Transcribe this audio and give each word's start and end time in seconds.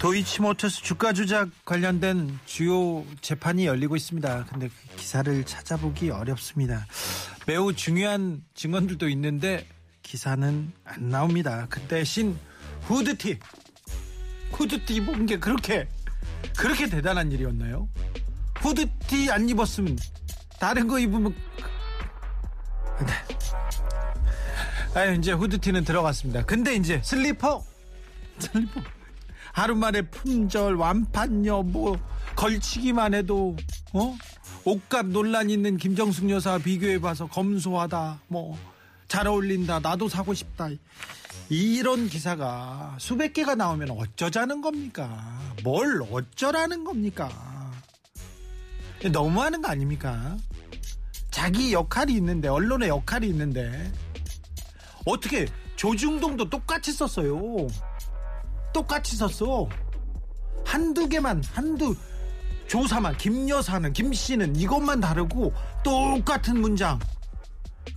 도이치모터스 0.00 0.82
주가 0.82 1.12
조작 1.12 1.50
관련된 1.66 2.38
주요 2.46 3.04
재판이 3.20 3.66
열리고 3.66 3.96
있습니다. 3.96 4.46
근데 4.46 4.68
그 4.68 4.96
기사를 4.96 5.44
찾아보기 5.44 6.08
어렵습니다. 6.08 6.86
매우 7.46 7.74
중요한 7.74 8.42
증언들도 8.54 9.10
있는데 9.10 9.66
기사는 10.02 10.72
안 10.84 11.08
나옵니다. 11.10 11.66
그 11.68 11.82
대신 11.82 12.38
후드티, 12.84 13.40
후드티 14.52 14.94
입은 14.94 15.26
게 15.26 15.38
그렇게 15.38 15.86
그렇게 16.56 16.88
대단한 16.88 17.30
일이었나요? 17.30 17.86
후드티 18.56 19.30
안 19.30 19.50
입었으면 19.50 19.98
다른 20.58 20.88
거 20.88 20.98
입으면 20.98 21.34
네. 23.06 24.98
아유 24.98 25.14
이제 25.14 25.32
후드티는 25.32 25.84
들어갔습니다. 25.84 26.42
근데 26.46 26.74
이제 26.74 27.02
슬리퍼, 27.04 27.62
슬리퍼. 28.38 28.80
하루 29.52 29.74
만에 29.76 30.02
품절 30.02 30.74
완판녀 30.74 31.62
뭐 31.62 31.98
걸치기만 32.36 33.14
해도 33.14 33.56
어? 33.92 34.16
옷값 34.64 35.06
논란 35.06 35.50
있는 35.50 35.76
김정숙 35.76 36.30
여사 36.30 36.58
비교해 36.58 37.00
봐서 37.00 37.26
검소하다 37.26 38.20
뭐 38.28 38.70
잘 39.10 39.26
어울린다 39.26 39.80
나도 39.80 40.08
사고 40.08 40.32
싶다. 40.32 40.68
이런 41.48 42.08
기사가 42.08 42.94
수백 43.00 43.32
개가 43.32 43.56
나오면 43.56 43.90
어쩌자는 43.90 44.60
겁니까? 44.60 45.36
뭘 45.64 46.00
어쩌라는 46.08 46.84
겁니까? 46.84 47.28
너무하는 49.10 49.60
거 49.62 49.68
아닙니까? 49.68 50.36
자기 51.32 51.72
역할이 51.72 52.14
있는데 52.14 52.46
언론의 52.46 52.88
역할이 52.88 53.26
있는데. 53.26 53.92
어떻게 55.04 55.48
조중동도 55.74 56.48
똑같이 56.48 56.92
썼어요 56.92 57.66
똑같이 58.72 59.16
썼어. 59.16 59.68
한두 60.64 61.08
개만, 61.08 61.42
한두 61.52 61.94
조사만, 62.68 63.16
김 63.16 63.48
여사는, 63.48 63.92
김 63.92 64.12
씨는 64.12 64.54
이것만 64.56 65.00
다르고 65.00 65.52
똑같은 65.82 66.60
문장. 66.60 66.98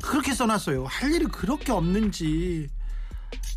그렇게 0.01 0.33
써놨어요. 0.33 0.85
할 0.85 1.11
일이 1.11 1.25
그렇게 1.25 1.71
없는지. 1.71 2.67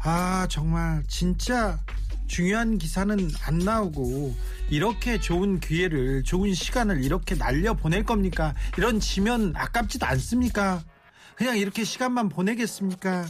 아, 0.05 0.47
정말, 0.50 1.03
진짜 1.08 1.78
중요한 2.27 2.77
기사는 2.77 3.30
안 3.45 3.58
나오고, 3.58 4.34
이렇게 4.69 5.19
좋은 5.19 5.61
기회를, 5.61 6.23
좋은 6.25 6.53
시간을 6.53 7.03
이렇게 7.03 7.34
날려 7.34 7.73
보낼 7.75 8.05
겁니까? 8.05 8.55
이런 8.77 9.01
지면 9.01 9.55
아깝지도 9.56 10.05
않습니까? 10.05 10.83
그냥 11.36 11.56
이렇게 11.56 11.84
시간만 11.84 12.28
보내겠습니까? 12.28 13.27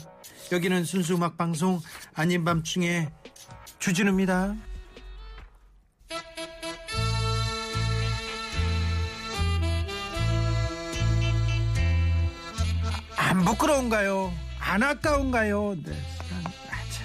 여기는 0.53 0.85
순수 0.85 1.15
음악 1.15 1.37
방송 1.37 1.81
아닌 2.15 2.45
밤중에 2.45 3.09
주진우입니다. 3.79 4.55
안 13.17 13.45
부끄러운가요? 13.45 14.33
안 14.59 14.83
아까운가요? 14.83 15.77
네, 15.85 15.93
맞아. 16.71 17.05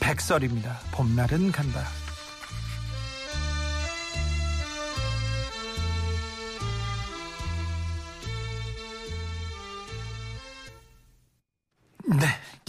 백설입니다. 0.00 0.78
봄날은 0.92 1.52
간다. 1.52 1.84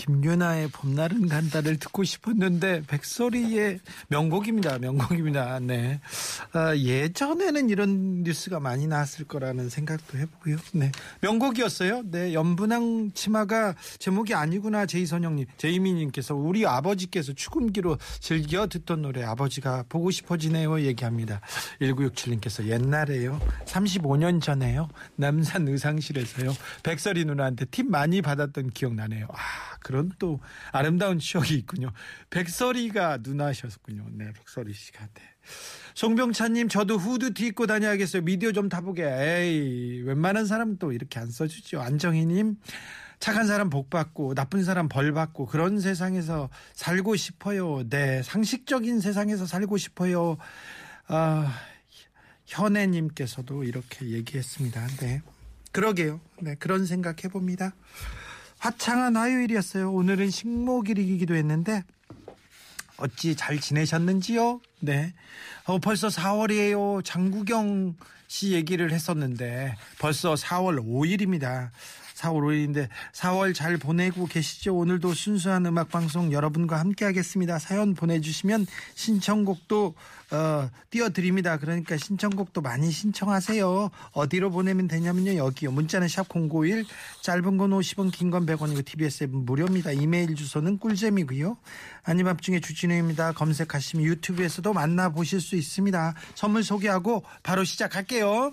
김윤아의 0.08 0.70
봄날은 0.70 1.28
간다를 1.28 1.78
듣고 1.78 2.04
싶었는데 2.06 2.84
백설이의 2.88 3.80
명곡입니다. 4.08 4.80
명곡입니다. 4.80 5.60
네. 5.60 6.00
아, 6.54 6.76
예전에는 6.76 7.70
이런 7.70 8.24
뉴스가 8.24 8.62
많이 8.62 8.88
나왔을 8.88 9.26
거라는 9.26 9.70
생각도 9.70 10.18
해보고요. 10.18 10.58
네. 10.72 10.92
명곡이었어요. 11.22 12.04
네. 12.06 12.34
연분홍 12.34 13.12
치마가 13.14 13.76
제목이 14.00 14.34
아니구나 14.34 14.86
제이선영님, 14.86 15.46
제이미님께서 15.58 16.36
우리 16.36 16.66
아버지께서 16.66 17.34
축음기로 17.34 17.98
즐겨 18.20 18.68
듣던 18.68 19.02
노래 19.02 19.24
아버지가 19.24 19.84
보고 19.90 20.10
싶어지네요 20.10 20.82
얘기합니다. 20.82 21.42
1967님께서 21.82 22.66
옛날에요. 22.68 23.42
35년 23.66 24.42
전에요. 24.42 24.88
남산 25.18 25.68
의상실에서요. 25.68 26.54
백설이 26.84 27.26
누나한테 27.26 27.66
팁 27.66 27.90
많이 27.90 28.22
받았던 28.22 28.70
기억나네요. 28.70 29.28
아, 29.30 29.77
그런 29.82 30.12
또 30.20 30.40
아름다운 30.72 31.20
추억이 31.20 31.54
있군요. 31.56 31.92
백설이가 32.30 33.20
누나셨군요. 33.22 34.08
네, 34.12 34.32
백설이 34.34 34.74
씨가. 34.74 35.08
네. 35.14 35.22
송병찬님, 35.94 36.68
저도 36.68 36.98
후드 36.98 37.34
티 37.34 37.48
입고 37.48 37.68
다녀야겠어요. 37.68 38.22
미디어 38.24 38.52
좀 38.52 38.70
타보게. 38.70 39.04
에이, 39.06 40.02
웬만한 40.04 40.46
사람은 40.46 40.78
또 40.78 40.92
이렇게 40.92 41.20
안 41.20 41.32
써주죠. 41.32 41.82
안정희님, 41.82 42.58
착한 43.20 43.48
사람 43.48 43.70
복 43.70 43.90
받고 43.90 44.36
나쁜 44.36 44.64
사람 44.64 44.90
벌 44.90 45.12
받고 45.12 45.48
그런 45.48 45.80
세상에서 45.80 46.50
살고 46.74 47.16
싶어요. 47.16 47.84
네, 47.90 48.22
상식적인 48.22 49.00
세상에서 49.00 49.46
살고 49.46 49.78
싶어요. 49.78 50.38
아, 51.08 51.52
현애님께서도 52.46 53.64
이렇게 53.64 54.10
얘기했습니다. 54.10 54.88
네, 54.98 55.22
그러게요. 55.72 56.20
네, 56.42 56.56
그런 56.56 56.86
생각 56.86 57.24
해봅니다. 57.24 57.74
화창한 58.60 59.16
화요일이었어요. 59.16 59.92
오늘은 59.92 60.30
식목일이기도 60.30 61.36
했는데 61.36 61.84
어찌 62.98 63.36
잘 63.36 63.60
지내셨는지요? 63.60 64.60
네. 64.80 65.14
어, 65.66 65.80
벌써 65.80 66.08
4월이에요. 66.08 67.04
장구경 67.06 67.96
씨 68.28 68.54
얘기를 68.54 68.92
했었는데 68.92 69.76
벌써 70.00 70.34
4월 70.34 70.84
5일입니다. 70.84 71.70
4월 72.18 72.42
5일인데 72.42 72.90
4월 73.14 73.54
잘 73.54 73.78
보내고 73.78 74.26
계시죠? 74.26 74.76
오늘도 74.76 75.14
순수한 75.14 75.66
음악 75.66 75.90
방송 75.90 76.32
여러분과 76.32 76.80
함께 76.80 77.06
하겠습니다. 77.06 77.60
사연 77.60 77.94
보내주시면 77.94 78.66
신청곡도 78.96 79.96
어, 80.30 80.70
띄워드립니다. 80.90 81.58
그러니까 81.58 81.96
신청곡도 81.96 82.60
많이 82.62 82.92
신청하세요. 82.92 83.90
어디로 84.12 84.52
보내면 84.52 84.88
되냐면요. 84.90 85.36
여기요. 85.36 85.72
문자는 85.72 86.10
샵 86.10 86.28
051, 86.30 86.86
짧은 87.22 87.58
건 87.58 87.70
50원, 87.72 88.12
긴 88.12 88.28
건 88.32 88.46
100원이고 88.46 88.84
TBS 88.84 89.24
앱 89.26 89.30
무료입니다. 89.30 89.92
이메일 89.94 90.36
주소는 90.36 90.80
꿀잼이고요. 90.80 91.58
아님 92.04 92.28
앞중에 92.28 92.60
주진우입니다. 92.60 93.32
검색하시면 93.34 94.06
유튜브에서도 94.06 94.74
만나보실 94.74 95.40
수 95.40 95.56
있습니다. 95.56 96.14
선물 96.36 96.64
소개하고 96.64 97.24
바로 97.44 97.64
시작할게요. 97.64 98.52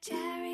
Cherry 0.00 0.47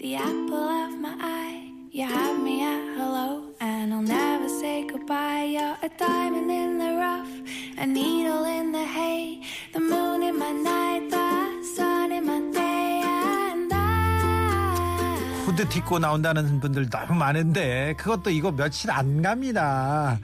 the 0.00 0.16
apple 0.16 0.54
of 0.54 0.98
my 0.98 1.14
eye. 1.20 1.70
You 1.92 2.06
have 2.06 2.42
me 2.42 2.62
at 2.62 2.96
hello, 2.96 3.42
and 3.60 3.92
I'll 3.92 4.00
never 4.00 4.48
say 4.48 4.86
goodbye. 4.86 5.44
You're 5.44 5.76
a 5.82 5.90
diamond 5.98 6.50
in 6.50 6.78
the 6.78 6.96
rough, 6.96 7.28
a 7.76 7.86
needle 7.86 8.44
in 8.44 8.72
the 8.72 8.82
hay, 8.82 9.42
the 9.74 9.80
moon 9.80 10.22
in 10.22 10.38
my 10.38 10.52
night, 10.52 11.10
the 11.10 11.62
sun 11.76 12.12
in 12.12 12.24
my 12.24 12.40
day, 12.50 13.02
and 13.04 13.74
I. 13.74 15.44
후드 15.44 15.68
딛고 15.68 15.98
나온다는 15.98 16.60
분들 16.60 16.88
너무 16.88 17.14
많은데 17.14 17.94
그것도 17.98 18.30
이거 18.30 18.50
며칠 18.50 18.90
안 18.90 19.20
갑니다. 19.20 20.18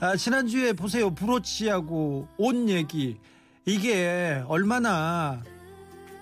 아, 0.00 0.16
지난주에 0.16 0.72
보세요 0.72 1.14
브로치하고 1.14 2.26
옷 2.36 2.68
얘기 2.68 3.18
이게 3.64 4.42
얼마나 4.48 5.40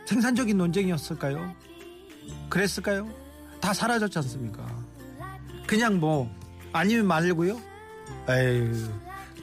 생산적인 0.05 0.59
논쟁이었을까요? 0.59 1.68
그랬을까요? 2.49 3.09
다 3.61 3.73
사라졌지 3.73 4.19
않습니까? 4.19 4.67
그냥 5.67 6.00
뭐 6.00 6.31
아니면 6.73 7.06
말고요. 7.06 7.61
에휴 8.31 8.89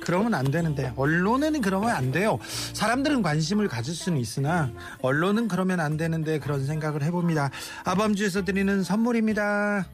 그러면 0.01 0.35
안 0.35 0.51
되는데 0.51 0.93
언론에는 0.95 1.61
그러면 1.61 1.89
안 1.89 2.11
돼요. 2.11 2.37
사람들은 2.73 3.23
관심을 3.23 3.67
가질 3.67 3.95
수는 3.95 4.19
있으나 4.19 4.71
언론은 5.01 5.47
그러면 5.47 5.79
안 5.79 5.97
되는데 5.97 6.39
그런 6.39 6.65
생각을 6.65 7.03
해봅니다. 7.03 7.49
아밤주에서 7.83 8.45
드리는 8.45 8.83
선물입니다. 8.83 9.85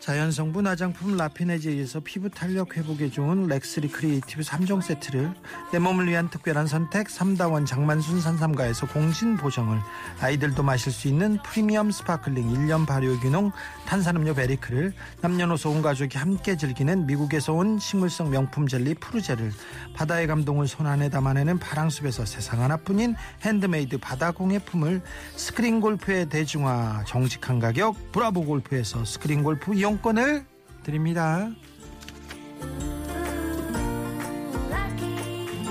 자연성분 0.00 0.66
화장품 0.66 1.16
라피네즈에서 1.16 2.00
피부 2.00 2.30
탄력 2.30 2.76
회복에 2.76 3.10
좋은 3.10 3.48
렉스리 3.48 3.88
크리에이티브 3.88 4.42
3종 4.42 4.80
세트를 4.80 5.34
내 5.72 5.80
몸을 5.80 6.06
위한 6.06 6.30
특별한 6.30 6.68
선택 6.68 7.08
3다원 7.08 7.66
장만순 7.66 8.20
산삼가에서 8.20 8.86
공진 8.86 9.36
보정을 9.36 9.78
아이들도 10.20 10.62
마실 10.62 10.92
수 10.92 11.08
있는 11.08 11.38
프리미엄 11.42 11.90
스파클링 11.90 12.48
1년 12.48 12.86
발효균용 12.86 13.50
탄산음료 13.86 14.34
베리크를 14.34 14.92
남녀노소 15.20 15.70
온 15.70 15.82
가족이 15.82 16.16
함께 16.16 16.56
즐기는 16.56 17.06
미국에서 17.06 17.52
온 17.52 17.80
식물성 17.80 18.30
명품 18.30 18.68
젤리 18.68 18.94
푸르젤을 18.94 19.52
바다의 19.94 20.28
감동을 20.28 20.68
손 20.68 20.86
안에 20.86 21.10
담아내는 21.10 21.58
파랑숲에서 21.58 22.24
세상 22.24 22.62
하나뿐인 22.62 23.16
핸드메이드 23.42 23.98
바다 23.98 24.30
공예 24.30 24.60
품을 24.60 25.02
스크린 25.34 25.80
골프의 25.80 26.28
대중화 26.28 27.02
정직한 27.06 27.58
가격 27.58 28.12
브라보 28.12 28.44
골프에서 28.44 29.04
스크린 29.04 29.42
골프 29.42 29.74
이용권을 29.88 30.44
드립니다. 30.82 31.50
lucky. 34.68 35.66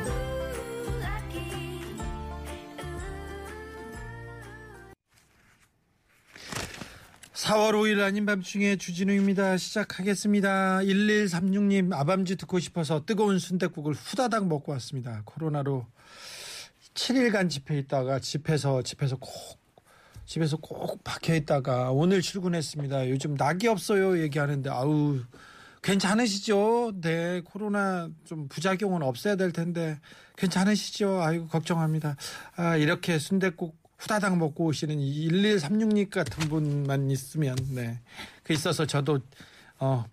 Ooh, 0.00 0.18
lucky. 0.98 1.94
4월 7.34 7.74
5일 7.74 8.00
아닌 8.02 8.26
밤중에 8.26 8.76
주진우입니다. 8.76 9.56
시작하겠습니다. 9.56 10.78
1136님 10.78 11.92
아밤주 11.92 12.36
듣고 12.36 12.58
싶어서 12.58 13.04
뜨거운 13.04 13.38
순댓국을 13.38 13.94
후다닥 13.94 14.48
먹고 14.48 14.72
왔습니다. 14.72 15.22
코로나로 15.24 15.86
7일간 16.94 17.48
집회 17.48 17.78
있다가 17.78 18.18
집에서 18.18 18.82
집에서 18.82 19.16
꼭 19.16 19.63
집에서 20.26 20.56
꼭 20.56 21.02
박혀 21.04 21.34
있다가 21.34 21.90
오늘 21.90 22.22
출근했습니다. 22.22 23.10
요즘 23.10 23.34
낙이 23.34 23.68
없어요 23.68 24.20
얘기하는데 24.20 24.70
아우 24.70 25.20
괜찮으시죠? 25.82 26.92
네 27.00 27.42
코로나 27.44 28.08
좀 28.24 28.48
부작용은 28.48 29.02
없어야 29.02 29.36
될 29.36 29.52
텐데 29.52 30.00
괜찮으시죠? 30.36 31.22
아이고 31.22 31.48
걱정합니다. 31.48 32.16
아 32.56 32.76
이렇게 32.76 33.18
순댓국 33.18 33.76
후다닥 33.98 34.36
먹고 34.38 34.64
오시는 34.64 34.96
1136님 34.96 36.10
같은 36.10 36.48
분만 36.48 37.10
있으면 37.10 37.56
네. 37.70 38.00
그 38.42 38.52
있어서 38.52 38.86
저도 38.86 39.20
어 39.78 40.04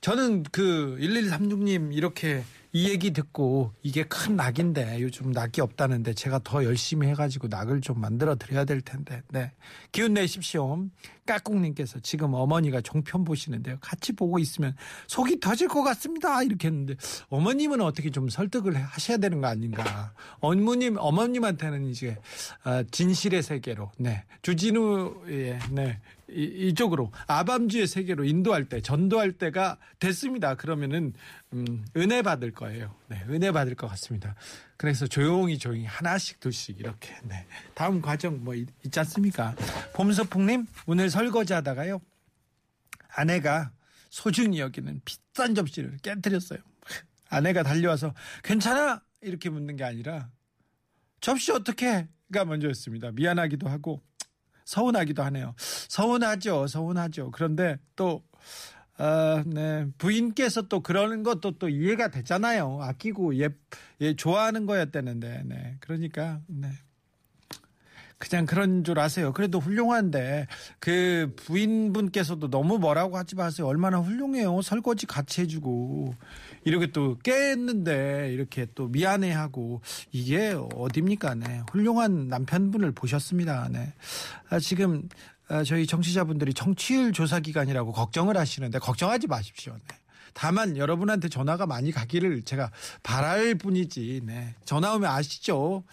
저는 0.00 0.42
그 0.44 0.98
1136님 1.00 1.94
이렇게 1.94 2.42
이 2.76 2.88
얘기 2.88 3.12
듣고 3.12 3.72
이게 3.82 4.02
큰 4.02 4.34
낙인데 4.34 5.00
요즘 5.00 5.30
낙이 5.30 5.60
없다는데 5.60 6.12
제가 6.14 6.40
더 6.42 6.64
열심히 6.64 7.06
해가지고 7.06 7.46
낙을 7.46 7.80
좀 7.80 8.00
만들어 8.00 8.34
드려야 8.34 8.64
될 8.64 8.80
텐데. 8.80 9.22
네. 9.30 9.52
기운 9.92 10.14
내십시오 10.14 10.84
까꿍님께서 11.26 12.00
지금 12.00 12.34
어머니가 12.34 12.80
종편 12.80 13.24
보시는데요 13.24 13.78
같이 13.80 14.12
보고 14.12 14.38
있으면 14.38 14.74
속이 15.06 15.40
터질 15.40 15.68
것 15.68 15.82
같습니다 15.82 16.42
이렇게 16.42 16.68
했는데 16.68 16.94
어머님은 17.28 17.80
어떻게 17.80 18.10
좀 18.10 18.28
설득을 18.28 18.74
하셔야 18.74 19.16
되는 19.16 19.40
거 19.40 19.46
아닌가 19.46 20.12
어머님 20.40 20.96
어머님한테는 20.98 21.86
이제 21.86 22.16
아, 22.62 22.82
진실의 22.90 23.42
세계로 23.42 23.90
네 23.98 24.24
주진우의 24.42 25.58
네 25.70 26.00
이, 26.30 26.68
이쪽으로 26.68 27.12
아밤주의 27.26 27.86
세계로 27.86 28.24
인도할 28.24 28.64
때 28.68 28.80
전도할 28.80 29.32
때가 29.32 29.78
됐습니다. 30.00 30.54
그러면은 30.54 31.12
음, 31.52 31.84
은혜 31.96 32.22
받을 32.22 32.50
거예요. 32.52 32.94
네, 33.08 33.22
은혜 33.28 33.52
받을 33.52 33.74
것 33.74 33.86
같습니다. 33.88 34.34
그래서 34.76 35.06
조용히 35.06 35.58
조용히 35.58 35.84
하나씩 35.84 36.40
둘씩 36.40 36.80
이렇게 36.80 37.14
네. 37.22 37.46
다음 37.74 38.00
과정 38.00 38.42
뭐 38.42 38.54
있, 38.54 38.68
있지 38.84 38.98
않습니까? 39.00 39.54
봄서풍님 39.92 40.66
오늘 40.86 41.10
설거지 41.10 41.52
하다가요 41.52 42.00
아내가 43.08 43.70
소중히 44.10 44.60
여기는 44.60 45.00
비싼 45.04 45.54
접시를 45.54 45.96
깨뜨렸어요. 46.02 46.58
아내가 47.28 47.62
달려와서 47.62 48.14
괜찮아 48.42 49.02
이렇게 49.20 49.50
묻는 49.50 49.76
게 49.76 49.84
아니라 49.84 50.30
접시 51.20 51.52
어떻게가 51.52 52.44
먼저였습니다. 52.44 53.10
미안하기도 53.12 53.68
하고 53.68 54.02
서운하기도 54.64 55.22
하네요. 55.24 55.54
서운하죠, 55.58 56.66
서운하죠. 56.66 57.30
그런데 57.30 57.78
또, 57.96 58.24
어, 58.98 59.42
네, 59.46 59.86
부인께서 59.98 60.62
또 60.62 60.80
그러는 60.80 61.22
것도 61.22 61.58
또 61.58 61.68
이해가 61.68 62.08
됐잖아요. 62.08 62.78
아끼고 62.80 63.38
예, 63.40 63.48
예, 64.00 64.14
좋아하는 64.14 64.66
거였다는데, 64.66 65.42
네. 65.46 65.76
그러니까, 65.80 66.40
네. 66.46 66.68
그냥 68.18 68.46
그런 68.46 68.84
줄 68.84 68.98
아세요. 68.98 69.32
그래도 69.32 69.58
훌륭한데 69.58 70.46
그 70.78 71.34
부인분께서도 71.36 72.48
너무 72.48 72.78
뭐라고 72.78 73.16
하지 73.16 73.34
마세요. 73.34 73.66
얼마나 73.66 73.98
훌륭해요. 73.98 74.62
설거지 74.62 75.06
같이 75.06 75.42
해주고 75.42 76.14
이렇게 76.64 76.86
또 76.86 77.18
깼는데 77.18 78.32
이렇게 78.32 78.66
또 78.74 78.88
미안해하고 78.88 79.82
이게 80.12 80.56
어딥니까? 80.74 81.34
네. 81.34 81.62
훌륭한 81.70 82.28
남편분을 82.28 82.92
보셨습니다. 82.92 83.68
네. 83.70 83.92
아, 84.48 84.58
지금 84.58 85.02
아, 85.02 85.33
저희 85.66 85.86
정치자분들이 85.86 86.54
정치율 86.54 87.12
조사 87.12 87.40
기간이라고 87.40 87.92
걱정을 87.92 88.36
하시는데 88.36 88.78
걱정하지 88.78 89.26
마십시오. 89.26 89.74
네. 89.74 89.96
다만 90.32 90.76
여러분한테 90.76 91.28
전화가 91.28 91.66
많이 91.66 91.92
가기를 91.92 92.42
제가 92.42 92.70
바랄 93.02 93.54
뿐이지. 93.54 94.22
네. 94.24 94.54
전화 94.64 94.94
오면 94.94 95.10
아시죠? 95.10 95.84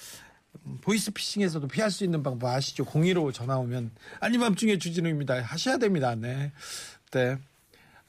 보이스피싱에서도 0.82 1.68
피할 1.68 1.92
수 1.92 2.04
있는 2.04 2.24
방법 2.24 2.50
아시죠? 2.50 2.84
02로 2.86 3.34
전화 3.34 3.58
오면 3.58 3.92
아님 4.20 4.42
밤중에 4.42 4.78
주진우입니다. 4.78 5.42
하셔야 5.42 5.78
됩니다. 5.78 6.16
네. 6.16 6.52
네. 7.12 7.38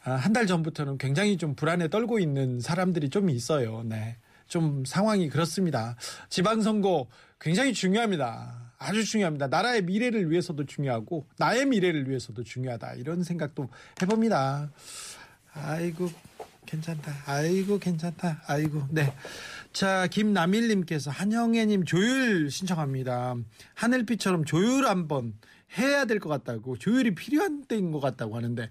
아, 0.05 0.13
한달 0.13 0.47
전부터는 0.47 0.99
굉장히 0.99 1.37
좀 1.37 1.55
불안에 1.55 1.89
떨고 1.89 2.19
있는 2.19 2.61
사람들이 2.61 3.11
좀 3.11 3.31
있어요. 3.31 3.83
네. 3.85 4.17
좀 4.49 4.85
상황이 4.85 5.29
그렇습니다. 5.29 5.97
지방선거 6.29 7.07
굉장히 7.41 7.73
중요합니다. 7.73 8.62
아주 8.83 9.05
중요합니다. 9.05 9.47
나라의 9.49 9.83
미래를 9.83 10.31
위해서도 10.31 10.65
중요하고 10.67 11.27
나의 11.39 11.67
미래를 11.67 12.09
위해서도 12.09 12.43
중요하다. 12.45 12.95
이런 12.95 13.23
생각도 13.23 13.69
해봅니다. 14.01 14.71
아이고 15.55 16.11
괜찮다. 16.67 17.13
아이고 17.27 17.79
괜찮다. 17.79 18.43
아이고 18.47 18.87
네. 18.91 19.13
자 19.73 20.07
김남일님께서 20.09 21.11
한영애님 21.11 21.85
조율 21.85 22.51
신청합니다. 22.51 23.37
하늘빛처럼 23.75 24.45
조율 24.45 24.87
한번 24.87 25.35
해야 25.79 26.05
될 26.05 26.19
것 26.21 26.29
같다고 26.29 26.77
조율이 26.77 27.15
필요한 27.15 27.65
때인 27.65 27.91
것 27.93 28.01
같다고 28.01 28.37
하는데 28.37 28.69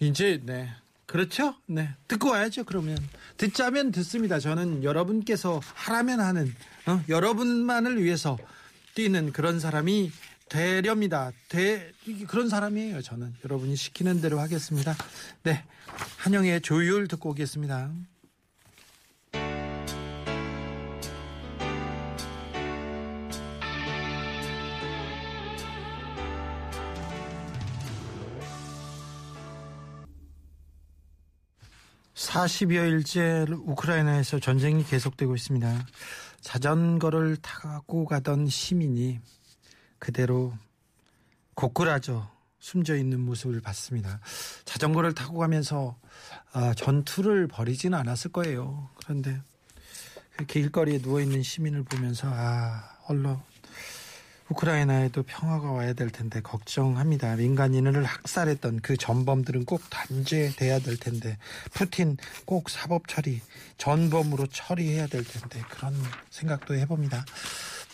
이제 0.00 0.40
네 0.44 0.68
그렇죠? 1.06 1.54
네 1.66 1.90
듣고 2.08 2.30
와야죠. 2.30 2.64
그러면 2.64 2.98
듣자면 3.36 3.90
듣습니다. 3.92 4.38
저는 4.38 4.84
여러분께서 4.84 5.60
하라면 5.62 6.20
하는 6.20 6.54
어? 6.86 7.02
여러분만을 7.08 8.02
위해서 8.02 8.36
뛰는 8.94 9.32
그런 9.32 9.60
사람이 9.60 10.12
되렵니다. 10.48 11.32
되, 11.48 11.90
그런 12.28 12.48
사람이에요. 12.48 13.02
저는 13.02 13.34
여러분이 13.44 13.76
시키는 13.76 14.20
대로 14.20 14.38
하겠습니다. 14.40 14.94
네, 15.42 15.64
한영의 16.18 16.60
조율 16.60 17.08
듣고 17.08 17.30
오겠습니다. 17.30 17.90
(40여일째) 32.14 33.48
우크라이나에서 33.66 34.40
전쟁이 34.40 34.84
계속되고 34.84 35.34
있습니다 35.34 35.86
자전거를 36.44 37.38
타고 37.38 38.04
가던 38.04 38.48
시민이 38.48 39.18
그대로 39.98 40.52
고꾸라져 41.54 42.30
숨져 42.58 42.96
있는 42.96 43.18
모습을 43.20 43.60
봤습니다. 43.62 44.20
자전거를 44.66 45.14
타고 45.14 45.38
가면서 45.38 45.98
아, 46.52 46.74
전투를 46.74 47.48
벌이지는 47.48 47.98
않았을 47.98 48.30
거예요. 48.30 48.90
그런데 48.96 49.40
그 50.36 50.44
길거리에 50.44 50.98
누워 50.98 51.20
있는 51.20 51.42
시민을 51.42 51.82
보면서 51.84 52.28
아, 52.30 52.98
얼른 53.08 53.36
우크라이나에도 54.50 55.22
평화가 55.22 55.72
와야 55.72 55.92
될 55.94 56.10
텐데 56.10 56.40
걱정합니다. 56.40 57.36
민간인을 57.36 58.04
학살했던 58.04 58.80
그 58.82 58.96
전범들은 58.96 59.64
꼭 59.64 59.82
단죄돼야 59.90 60.80
될 60.80 60.98
텐데 60.98 61.38
푸틴 61.72 62.16
꼭 62.44 62.68
사법 62.68 63.08
처리, 63.08 63.40
전범으로 63.78 64.46
처리해야 64.48 65.06
될 65.06 65.24
텐데 65.24 65.62
그런 65.70 65.94
생각도 66.30 66.74
해봅니다. 66.74 67.24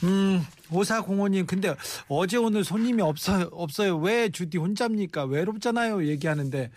음, 0.02 0.42
오사공원님, 0.70 1.46
근데 1.46 1.74
어제 2.08 2.36
오늘 2.38 2.64
손님이 2.64 3.02
없어요, 3.02 3.48
없어요. 3.52 3.98
왜 3.98 4.30
주디 4.30 4.56
혼자입니까? 4.58 5.24
외롭잖아요. 5.24 6.06
얘기하는데, 6.06 6.70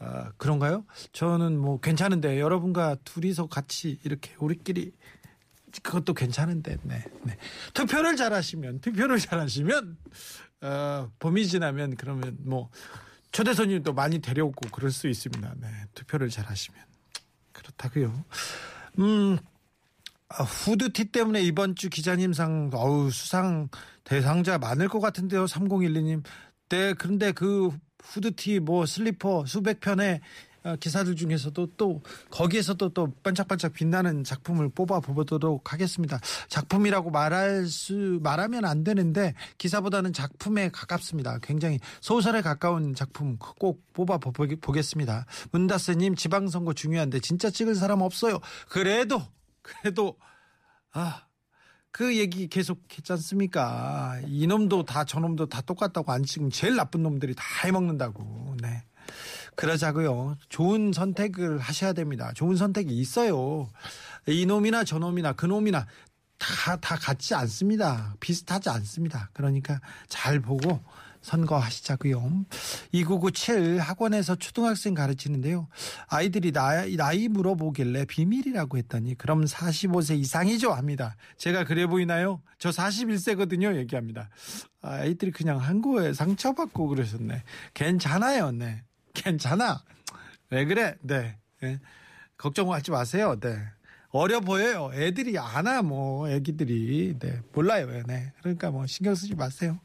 아, 0.00 0.32
그런가요? 0.36 0.84
저는 1.12 1.58
뭐 1.58 1.78
괜찮은데, 1.78 2.40
여러분과 2.40 2.96
둘이서 3.04 3.46
같이 3.46 4.00
이렇게 4.02 4.34
우리끼리, 4.38 4.92
그것도 5.82 6.14
괜찮은데, 6.14 6.76
네, 6.82 7.04
네. 7.24 7.36
투표를 7.74 8.16
잘 8.16 8.32
하시면, 8.32 8.80
투표를 8.80 9.18
잘 9.18 9.38
하시면, 9.38 9.96
어, 10.62 11.10
봄이 11.18 11.46
지나면 11.46 11.96
그러면 11.96 12.36
뭐, 12.40 12.70
초대 13.32 13.52
손님도 13.52 13.92
많이 13.92 14.20
데려오고 14.20 14.70
그럴 14.70 14.90
수 14.90 15.08
있습니다. 15.08 15.54
네, 15.60 15.68
투표를 15.94 16.30
잘 16.30 16.46
하시면. 16.46 16.80
그렇다고요. 17.52 18.24
음, 18.98 19.38
아, 20.28 20.42
후드티 20.42 21.12
때문에 21.12 21.42
이번 21.42 21.74
주 21.74 21.88
기자님상 21.88 22.70
어우 22.72 23.10
수상 23.10 23.68
대상자 24.04 24.58
많을 24.58 24.88
것 24.88 25.00
같은데요. 25.00 25.44
3012님. 25.44 26.24
네, 26.68 26.94
그런데 26.94 27.32
그 27.32 27.70
후드티 28.02 28.60
뭐 28.60 28.86
슬리퍼 28.86 29.44
수백 29.46 29.80
어, 29.86 30.20
기사들 30.80 31.16
중에서도 31.16 31.66
또 31.76 32.02
거기에서도 32.30 32.88
또 32.90 33.12
반짝반짝 33.22 33.72
빛나는 33.72 34.24
작품을 34.24 34.68
뽑아 34.70 35.00
보도록 35.00 35.72
하겠습니다. 35.72 36.18
작품이라고 36.48 37.10
말할 37.10 37.66
수 37.66 38.18
말하면 38.22 38.64
안 38.64 38.84
되는데 38.84 39.34
기사보다는 39.58 40.12
작품에 40.12 40.70
가깝습니다. 40.70 41.38
굉장히 41.42 41.78
소설에 42.00 42.40
가까운 42.40 42.94
작품 42.94 43.36
꼭 43.38 43.84
뽑아 43.92 44.18
보겠습니다. 44.18 45.26
문다스님 45.52 46.16
지방선거 46.16 46.72
중요한데 46.72 47.20
진짜 47.20 47.50
찍을 47.50 47.74
사람 47.74 48.00
없어요. 48.02 48.40
그래도 48.68 49.22
그래도 49.62 50.16
아. 50.92 51.22
그 51.96 52.18
얘기 52.18 52.46
계속 52.46 52.82
했지 52.92 53.10
않습니까? 53.14 54.20
이놈도 54.26 54.84
다 54.84 55.04
저놈도 55.04 55.46
다 55.46 55.62
똑같다고 55.62 56.12
안 56.12 56.24
찍으면 56.24 56.50
제일 56.50 56.76
나쁜 56.76 57.02
놈들이 57.02 57.34
다 57.34 57.42
해먹는다고. 57.64 58.54
네. 58.60 58.84
그러자고요. 59.56 60.36
좋은 60.48 60.92
선택을 60.92 61.58
하셔야 61.58 61.92
됩니다. 61.92 62.30
좋은 62.34 62.56
선택이 62.56 62.96
있어요. 62.96 63.68
이놈이나 64.26 64.84
저놈이나 64.84 65.32
그놈이나 65.32 65.86
다, 66.38 66.76
다 66.76 66.96
같지 66.96 67.34
않습니다. 67.34 68.14
비슷하지 68.20 68.68
않습니다. 68.68 69.30
그러니까 69.32 69.80
잘 70.08 70.40
보고 70.40 70.80
선거하시자고요. 71.22 72.46
2997 72.92 73.80
학원에서 73.80 74.36
초등학생 74.36 74.94
가르치는데요. 74.94 75.68
아이들이 76.06 76.52
나이, 76.52 76.96
나이 76.96 77.28
물어보길래 77.28 78.04
비밀이라고 78.04 78.78
했더니 78.78 79.16
그럼 79.16 79.44
45세 79.44 80.18
이상이죠 80.18 80.72
합니다. 80.72 81.16
제가 81.36 81.64
그래 81.64 81.86
보이나요? 81.86 82.42
저 82.58 82.70
41세거든요 82.70 83.76
얘기합니다. 83.76 84.28
아이들이 84.82 85.32
그냥 85.32 85.58
한 85.58 85.82
거에 85.82 86.12
상처받고 86.12 86.86
그러셨네. 86.88 87.42
괜찮아요. 87.74 88.52
네. 88.52 88.82
괜찮아. 89.16 89.82
왜 90.50 90.64
그래? 90.64 90.96
네. 91.02 91.38
네. 91.60 91.78
걱정하지 92.36 92.90
마세요. 92.90 93.36
네. 93.40 93.56
어려 94.10 94.40
보여요. 94.40 94.90
애들이 94.94 95.38
안아, 95.38 95.82
뭐, 95.82 96.28
애기들이. 96.28 97.16
네. 97.18 97.40
몰라요. 97.52 98.02
네. 98.06 98.32
그러니까 98.40 98.70
뭐, 98.70 98.86
신경 98.86 99.14
쓰지 99.14 99.34
마세요. 99.34 99.78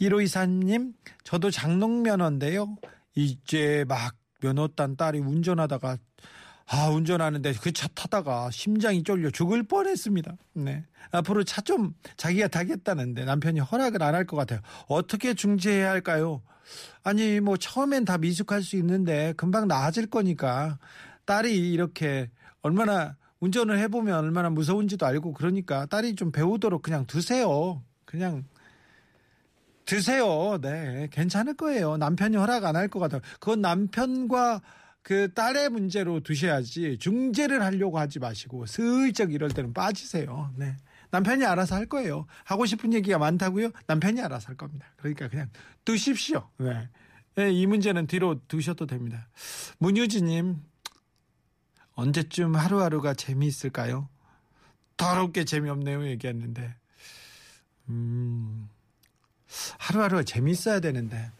1호 0.00 0.22
이사님, 0.22 0.94
저도 1.24 1.50
장롱 1.50 2.02
면허인데요. 2.02 2.76
이제 3.14 3.84
막 3.88 4.14
면허 4.40 4.68
딴 4.68 4.96
딸이 4.96 5.18
운전하다가, 5.18 5.98
아, 6.72 6.88
운전하는데 6.88 7.54
그 7.54 7.72
차 7.72 7.88
타다가 7.88 8.50
심장이 8.52 9.02
쫄려 9.02 9.30
죽을 9.30 9.62
뻔 9.64 9.86
했습니다. 9.88 10.36
네. 10.54 10.84
앞으로 11.10 11.42
차 11.44 11.62
좀 11.62 11.94
자기가 12.16 12.48
타겠다는데 12.48 13.24
남편이 13.24 13.60
허락을 13.60 14.02
안 14.02 14.14
할 14.14 14.24
것 14.26 14.36
같아요. 14.36 14.60
어떻게 14.86 15.34
중재해야 15.34 15.90
할까요? 15.90 16.42
아니 17.02 17.40
뭐 17.40 17.56
처음엔 17.56 18.04
다 18.04 18.18
미숙할 18.18 18.62
수 18.62 18.76
있는데 18.76 19.32
금방 19.36 19.66
나아질 19.66 20.06
거니까 20.08 20.78
딸이 21.24 21.72
이렇게 21.72 22.30
얼마나 22.62 23.16
운전을 23.40 23.78
해보면 23.80 24.18
얼마나 24.18 24.50
무서운지도 24.50 25.06
알고 25.06 25.32
그러니까 25.32 25.86
딸이 25.86 26.14
좀 26.14 26.30
배우도록 26.30 26.82
그냥 26.82 27.06
두세요. 27.06 27.82
그냥 28.04 28.44
드세요. 29.86 30.58
네, 30.60 31.08
괜찮을 31.10 31.54
거예요. 31.54 31.96
남편이 31.96 32.36
허락 32.36 32.64
안 32.64 32.76
할 32.76 32.88
것 32.88 33.00
같아요. 33.00 33.20
그건 33.40 33.60
남편과 33.60 34.60
그 35.02 35.32
딸의 35.32 35.70
문제로 35.70 36.20
두셔야지 36.20 36.98
중재를 36.98 37.62
하려고 37.62 37.98
하지 37.98 38.18
마시고 38.18 38.66
슬쩍 38.66 39.32
이럴 39.32 39.50
때는 39.50 39.72
빠지세요. 39.72 40.52
네. 40.56 40.76
남편이 41.10 41.44
알아서 41.44 41.74
할 41.74 41.86
거예요. 41.86 42.26
하고 42.44 42.66
싶은 42.66 42.92
얘기가 42.92 43.18
많다고요? 43.18 43.70
남편이 43.86 44.20
알아서 44.20 44.48
할 44.48 44.56
겁니다. 44.56 44.86
그러니까 44.96 45.28
그냥 45.28 45.50
두십시오. 45.84 46.48
네. 46.58 46.88
네, 47.34 47.52
이 47.52 47.66
문제는 47.66 48.06
뒤로 48.06 48.40
두셔도 48.48 48.86
됩니다. 48.86 49.28
문유지님, 49.78 50.56
언제쯤 51.94 52.54
하루하루가 52.54 53.14
재미있을까요? 53.14 54.08
더럽게 54.96 55.44
재미없네요, 55.44 56.06
얘기했는데. 56.08 56.74
음, 57.88 58.68
하루하루가 59.78 60.22
재미있어야 60.22 60.80
되는데. 60.80 61.30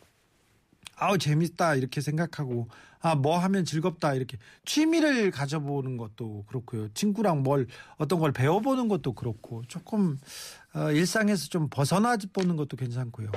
아우, 0.97 1.19
재밌다, 1.19 1.75
이렇게 1.75 2.01
생각하고, 2.01 2.69
아, 3.03 3.15
뭐 3.15 3.39
하면 3.39 3.65
즐겁다, 3.65 4.15
이렇게. 4.15 4.37
취미를 4.65 5.31
가져보는 5.31 5.97
것도 5.97 6.45
그렇고요. 6.47 6.89
친구랑 6.93 7.43
뭘, 7.43 7.67
어떤 7.97 8.19
걸 8.21 8.33
배워보는 8.33 8.89
것도 8.89 9.15
그렇고, 9.15 9.63
조금, 9.69 10.19
어, 10.75 10.91
일상에서 10.93 11.47
좀 11.49 11.69
벗어나 11.71 12.17
보는 12.33 12.57
것도 12.57 12.77
괜찮고요. 12.77 13.31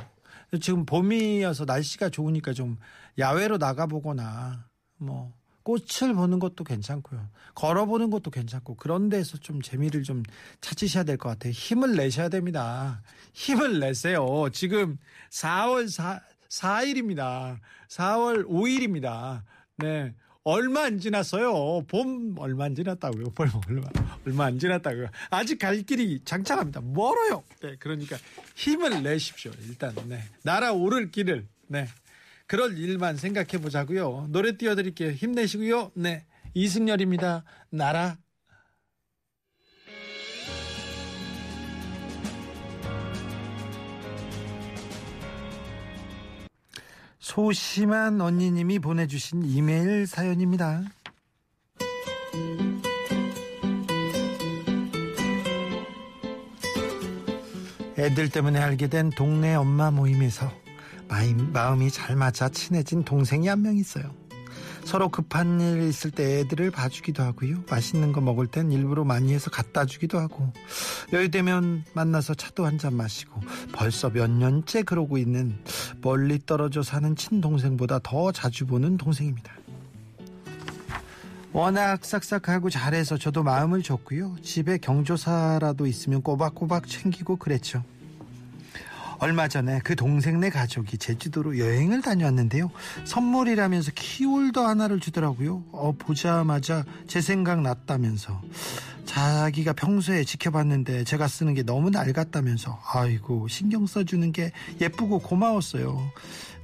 지금 0.62 0.86
봄이어서 0.86 1.66
날씨가 1.66 2.10
좋으니까 2.10 2.54
좀 2.54 2.78
야외로 3.18 3.58
나가보거나, 3.58 4.66
뭐, 4.98 5.34
꽃을 5.64 6.14
보는 6.14 6.40
것도 6.40 6.66
괜찮고요. 6.66 7.26
걸어보는 7.56 8.10
것도 8.10 8.32
괜찮고, 8.32 8.76
그런 8.76 9.08
데서 9.08 9.38
좀 9.38 9.62
재미를 9.62 10.04
좀 10.04 10.24
찾으셔야 10.60 11.06
될 11.06 11.18
것 11.18 11.30
같아요. 11.30 11.54
힘을 11.54 11.96
내셔야 11.96 12.28
됩니다. 12.28 13.02
힘을 13.32 13.80
내세요. 13.80 14.50
지금 14.52 14.98
4월 15.32 15.88
4, 15.90 16.20
4일입니다. 16.54 17.60
4월 17.90 18.48
5일입니다. 18.48 19.44
네. 19.78 20.14
얼마 20.46 20.84
안 20.84 21.00
지났어요. 21.00 21.86
봄 21.88 22.36
얼마 22.38 22.66
안 22.66 22.76
지났다고요. 22.76 23.32
봄 23.32 23.48
얼마, 23.68 23.88
얼마 24.26 24.46
안 24.46 24.60
지났다고요. 24.60 25.08
아직 25.30 25.58
갈 25.58 25.82
길이 25.84 26.20
장창합니다. 26.26 26.82
멀어요. 26.82 27.44
네. 27.62 27.78
그러니까 27.80 28.18
힘을 28.56 29.02
내십시오. 29.02 29.52
일단, 29.68 29.96
네. 30.08 30.20
날아오를 30.44 31.12
길을, 31.12 31.48
네. 31.68 31.88
그럴 32.46 32.78
일만 32.78 33.18
생각해 33.18 33.62
보자고요. 33.62 34.28
노래 34.30 34.58
띄워드릴게요. 34.58 35.12
힘내시고요. 35.12 35.92
네. 35.96 36.26
이승열입니다. 36.54 37.46
나라. 37.70 38.18
소심한 47.24 48.20
언니님이 48.20 48.80
보내주신 48.80 49.46
이메일 49.46 50.06
사연입니다. 50.06 50.84
애들 57.98 58.30
때문에 58.30 58.60
알게 58.60 58.88
된 58.88 59.10
동네 59.12 59.56
엄마 59.56 59.90
모임에서 59.92 60.52
마음이 61.54 61.92
잘 61.92 62.16
맞아 62.16 62.50
친해진 62.50 63.04
동생이 63.04 63.48
한 63.48 63.62
명 63.62 63.78
있어요. 63.78 64.23
서로 64.86 65.10
급한 65.10 65.60
일 65.60 65.82
있을 65.82 66.12
때 66.12 66.40
애들을 66.40 66.70
봐주기도 66.72 67.24
하고요. 67.24 67.64
맛있는 67.70 68.12
거 68.12 68.22
먹을 68.22 68.48
땐 68.48 68.72
일부러 68.72 69.04
많이 69.04 69.34
해서 69.34 69.50
갖다 69.50 69.86
주기도 69.86 70.20
하고 70.20 70.52
여유되면 71.12 71.86
만나서 71.94 72.34
차도 72.36 72.66
한 72.66 72.78
잔 72.78 72.96
마시고 72.96 73.40
벌써 73.72 74.10
몇 74.10 74.30
년째 74.30 74.84
그러고 74.84 75.18
있는 75.18 75.56
멀리 76.02 76.40
떨어져 76.46 76.82
사는 76.84 77.16
친동생보다 77.16 78.00
더 78.04 78.32
자주 78.32 78.66
보는 78.66 78.98
동생입니다. 78.98 79.54
워낙 81.54 82.04
싹싹하고 82.04 82.72
잘해서 82.72 83.18
저도 83.18 83.44
마음을 83.44 83.84
줬고요. 83.84 84.36
집에 84.42 84.80
경조사라도 84.80 85.86
있으면 85.86 86.24
꼬박꼬박 86.24 86.88
챙기고 86.88 87.36
그랬죠. 87.38 87.84
얼마 89.24 89.48
전에 89.48 89.80
그 89.86 89.96
동생네 89.96 90.50
가족이 90.50 90.98
제주도로 90.98 91.58
여행을 91.58 92.02
다녀왔는데요. 92.02 92.70
선물이라면서 93.06 93.92
키홀더 93.96 94.68
하나를 94.68 95.00
주더라고요. 95.00 95.64
어, 95.72 95.94
보자마자 95.98 96.84
제 97.08 97.22
생각 97.22 97.62
났다면서. 97.62 98.42
자기가 99.14 99.74
평소에 99.74 100.24
지켜봤는데 100.24 101.04
제가 101.04 101.28
쓰는 101.28 101.54
게 101.54 101.62
너무 101.62 101.92
낡았다면서. 101.92 102.82
아이고, 102.94 103.48
신경 103.48 103.86
써주는 103.86 104.32
게 104.32 104.52
예쁘고 104.82 105.20
고마웠어요. 105.20 106.12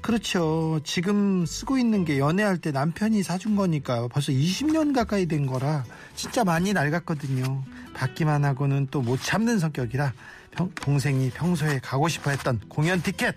그렇죠. 0.01 0.79
지금 0.83 1.45
쓰고 1.45 1.77
있는 1.77 2.05
게 2.05 2.17
연애할 2.17 2.57
때 2.57 2.71
남편이 2.71 3.21
사준 3.21 3.55
거니까 3.55 4.07
벌써 4.07 4.31
20년 4.31 4.95
가까이 4.95 5.27
된 5.27 5.45
거라 5.45 5.83
진짜 6.15 6.43
많이 6.43 6.73
낡았거든요. 6.73 7.63
받기만 7.93 8.43
하고는 8.45 8.87
또 8.87 9.01
못 9.01 9.21
참는 9.21 9.59
성격이라 9.59 10.13
평, 10.51 10.71
동생이 10.75 11.29
평소에 11.31 11.79
가고 11.79 12.07
싶어 12.07 12.31
했던 12.31 12.59
공연 12.69 13.01
티켓 13.01 13.35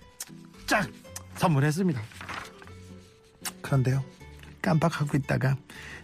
쫙 0.66 0.88
선물했습니다. 1.34 2.00
그런데요. 3.60 4.02
깜빡하고 4.62 5.16
있다가 5.18 5.56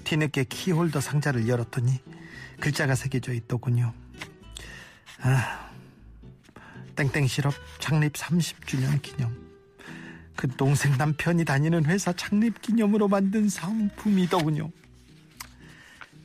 뒤늦게 0.04 0.44
키홀더 0.44 1.00
상자를 1.00 1.48
열었더니 1.48 2.00
글자가 2.60 2.94
새겨져 2.94 3.32
있더군요. 3.32 3.92
아, 5.20 5.70
땡땡 6.96 7.26
시럽 7.26 7.54
창립 7.78 8.14
30주년 8.14 9.00
기념. 9.02 9.36
그 10.36 10.48
동생 10.56 10.96
남편이 10.96 11.44
다니는 11.44 11.84
회사 11.86 12.12
창립 12.12 12.60
기념으로 12.62 13.08
만든 13.08 13.48
상품이더군요. 13.48 14.70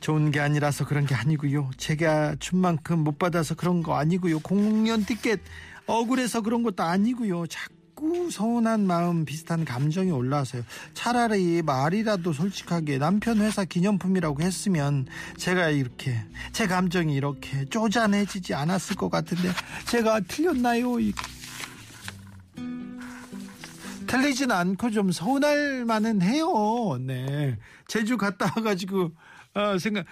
좋은 0.00 0.30
게 0.30 0.38
아니라서 0.38 0.84
그런 0.84 1.06
게 1.06 1.14
아니고요. 1.14 1.70
제가 1.78 2.36
준 2.38 2.58
만큼 2.58 3.00
못 3.00 3.18
받아서 3.18 3.54
그런 3.54 3.82
거 3.82 3.96
아니고요. 3.96 4.40
공연 4.40 5.04
티켓 5.04 5.40
억울해서 5.86 6.42
그런 6.42 6.62
것도 6.62 6.82
아니고요. 6.82 7.46
자꾸 7.46 7.74
서운한 8.30 8.86
마음 8.86 9.24
비슷한 9.24 9.64
감정이 9.64 10.10
올라와서요. 10.10 10.62
차라리 10.94 11.62
말이라도 11.62 12.32
솔직하게 12.32 12.98
남편 12.98 13.38
회사 13.38 13.64
기념품이라고 13.64 14.42
했으면 14.42 15.06
제가 15.36 15.70
이렇게 15.70 16.16
제 16.52 16.66
감정이 16.66 17.14
이렇게 17.14 17.64
쪼잔해지지 17.66 18.54
않았을 18.54 18.96
것 18.96 19.10
같은데 19.10 19.50
제가 19.86 20.20
틀렸나요? 20.20 21.00
이- 21.00 21.12
틀리진 24.06 24.52
않고 24.52 24.90
좀 24.90 25.10
서운할 25.10 25.84
만은 25.84 26.22
해요. 26.22 26.98
네. 27.00 27.58
제주 27.88 28.16
갔다 28.16 28.52
와가지고, 28.56 29.10
어, 29.54 29.78
생각, 29.78 30.04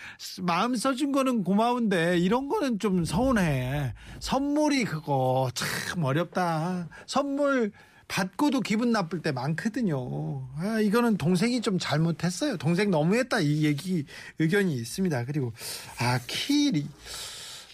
마음 0.43 0.77
써준 0.77 1.11
거는 1.11 1.43
고마운데, 1.43 2.19
이런 2.19 2.49
거는 2.49 2.79
좀 2.79 3.05
서운해. 3.05 3.93
선물이 4.21 4.85
그거 4.85 5.51
참 5.55 6.05
어렵다. 6.05 6.89
선물 7.07 7.73
받고도 8.07 8.61
기분 8.61 8.93
나쁠 8.93 9.21
때 9.21 9.33
많거든요. 9.33 10.49
아, 10.57 10.79
이거는 10.81 11.17
동생이 11.17 11.61
좀 11.61 11.79
잘못했어요. 11.79 12.57
동생 12.57 12.91
너무했다. 12.91 13.41
이 13.41 13.65
얘기, 13.65 14.05
의견이 14.39 14.75
있습니다. 14.75 15.25
그리고, 15.25 15.53
아, 15.99 16.21
키리. 16.27 16.87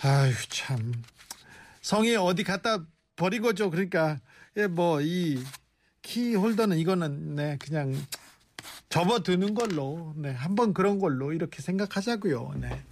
아유, 0.03 0.33
참. 0.49 0.95
성이 1.83 2.17
어디 2.17 2.45
갖다 2.45 2.83
버린 3.17 3.43
거죠. 3.43 3.71
그러니까, 3.71 4.19
예, 4.57 4.67
뭐, 4.67 5.03
이, 5.03 5.39
키 6.01 6.35
홀더는 6.35 6.79
이거는 6.79 7.35
네 7.35 7.59
그냥 7.61 7.95
접어두는 8.89 9.55
걸로 9.55 10.15
네 10.17 10.33
한번 10.33 10.73
그런 10.73 10.99
걸로 10.99 11.33
이렇게 11.33 11.63
생각하자고요. 11.63 12.55
네 12.57 12.83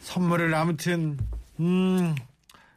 선물을 0.00 0.54
아무튼 0.54 1.18
음 1.60 2.14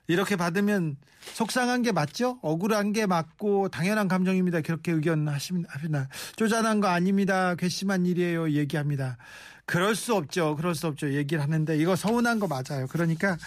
이렇게 0.08 0.36
받으면 0.36 0.98
속상한 1.34 1.82
게 1.82 1.92
맞죠? 1.92 2.40
억울한 2.42 2.94
게 2.94 3.06
맞고 3.06 3.70
당연한 3.70 4.08
감정입니다. 4.08 4.62
그렇게 4.62 4.92
의견하십니다. 4.94 6.08
쪼잔한 6.36 6.80
거 6.80 6.88
아닙니다. 6.88 7.56
괘씸한 7.56 8.06
일이에요. 8.06 8.52
얘기합니다. 8.52 9.18
그럴 9.66 9.96
수 9.96 10.16
없죠. 10.16 10.56
그럴 10.56 10.74
수 10.76 10.88
없죠. 10.88 11.14
얘기를 11.14 11.44
하는데 11.44 11.78
이거 11.78 11.96
서운한 11.98 12.40
거 12.40 12.48
맞아요. 12.48 12.88
그러니까 12.90 13.38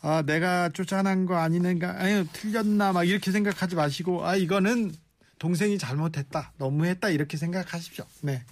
아, 0.00 0.22
내가 0.22 0.68
쪼잔한 0.68 1.26
거 1.26 1.36
아니는가, 1.36 1.96
아유, 2.00 2.24
틀렸나, 2.32 2.92
막 2.92 3.02
이렇게 3.02 3.32
생각하지 3.32 3.74
마시고, 3.74 4.24
아, 4.24 4.36
이거는 4.36 4.92
동생이 5.38 5.78
잘못했다, 5.78 6.52
너무했다, 6.56 7.10
이렇게 7.10 7.36
생각하십시오. 7.36 8.04
네. 8.22 8.42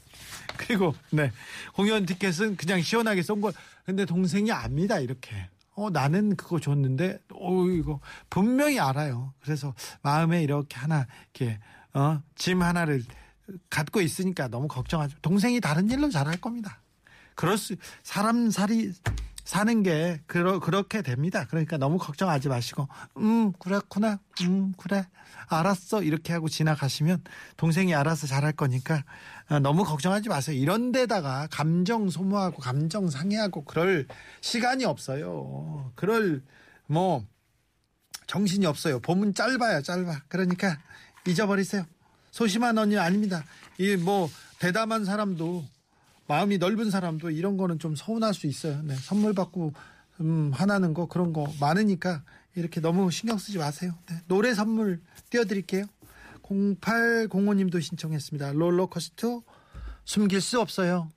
그리고, 0.56 0.94
네. 1.10 1.32
공연 1.74 2.06
티켓은 2.06 2.56
그냥 2.56 2.80
시원하게 2.80 3.22
쏜 3.22 3.40
거, 3.40 3.52
근데 3.84 4.04
동생이 4.04 4.50
압니다, 4.52 4.98
이렇게. 4.98 5.48
어, 5.74 5.90
나는 5.90 6.36
그거 6.36 6.58
줬는데, 6.58 7.18
어, 7.34 7.66
이거 7.66 8.00
분명히 8.30 8.80
알아요. 8.80 9.34
그래서 9.40 9.74
마음에 10.02 10.42
이렇게 10.42 10.76
하나, 10.76 11.06
이렇게, 11.34 11.58
어, 11.92 12.22
짐 12.34 12.62
하나를 12.62 13.04
갖고 13.70 14.00
있으니까 14.00 14.48
너무 14.48 14.68
걱정하죠. 14.68 15.18
동생이 15.22 15.60
다른 15.60 15.90
일로 15.90 16.10
잘할 16.10 16.40
겁니다. 16.40 16.80
그럴 17.34 17.58
수 17.58 17.76
사람 18.02 18.50
살이 18.50 18.92
사는 19.46 19.82
게 19.84 20.20
그러, 20.26 20.58
그렇게 20.58 21.02
됩니다. 21.02 21.46
그러니까 21.48 21.76
너무 21.78 21.98
걱정하지 21.98 22.48
마시고 22.48 22.88
음 23.18 23.52
그렇구나 23.52 24.18
음 24.42 24.74
그래 24.76 25.06
알았어 25.48 26.02
이렇게 26.02 26.32
하고 26.32 26.48
지나가시면 26.48 27.22
동생이 27.56 27.94
알아서 27.94 28.26
잘할 28.26 28.52
거니까 28.52 29.04
아, 29.48 29.60
너무 29.60 29.84
걱정하지 29.84 30.28
마세요. 30.28 30.56
이런 30.56 30.90
데다가 30.90 31.46
감정 31.50 32.10
소모하고 32.10 32.60
감정 32.60 33.08
상해하고 33.08 33.64
그럴 33.64 34.06
시간이 34.40 34.84
없어요. 34.84 35.92
그럴 35.94 36.42
뭐 36.88 37.24
정신이 38.26 38.66
없어요. 38.66 38.98
봄은 38.98 39.34
짧아요, 39.34 39.82
짧아. 39.82 40.22
그러니까 40.26 40.76
잊어버리세요. 41.26 41.84
소심한 42.32 42.76
언니 42.76 42.98
아닙니다. 42.98 43.44
이 43.78 43.96
뭐 43.96 44.28
대담한 44.58 45.04
사람도 45.04 45.64
마음이 46.28 46.58
넓은 46.58 46.90
사람도 46.90 47.30
이런 47.30 47.56
거는 47.56 47.78
좀 47.78 47.94
서운할 47.94 48.34
수 48.34 48.46
있어요. 48.46 48.82
네, 48.82 48.94
선물 48.94 49.34
받고 49.34 49.72
음, 50.20 50.50
화나는 50.52 50.94
거 50.94 51.06
그런 51.06 51.32
거 51.32 51.52
많으니까 51.60 52.22
이렇게 52.54 52.80
너무 52.80 53.10
신경 53.10 53.38
쓰지 53.38 53.58
마세요. 53.58 53.92
네, 54.08 54.16
노래 54.26 54.54
선물 54.54 55.00
띄워드릴게요. 55.30 55.84
0805님도 56.42 57.82
신청했습니다. 57.82 58.52
롤러코스터 58.52 59.42
숨길 60.04 60.40
수 60.40 60.60
없어요. 60.60 61.10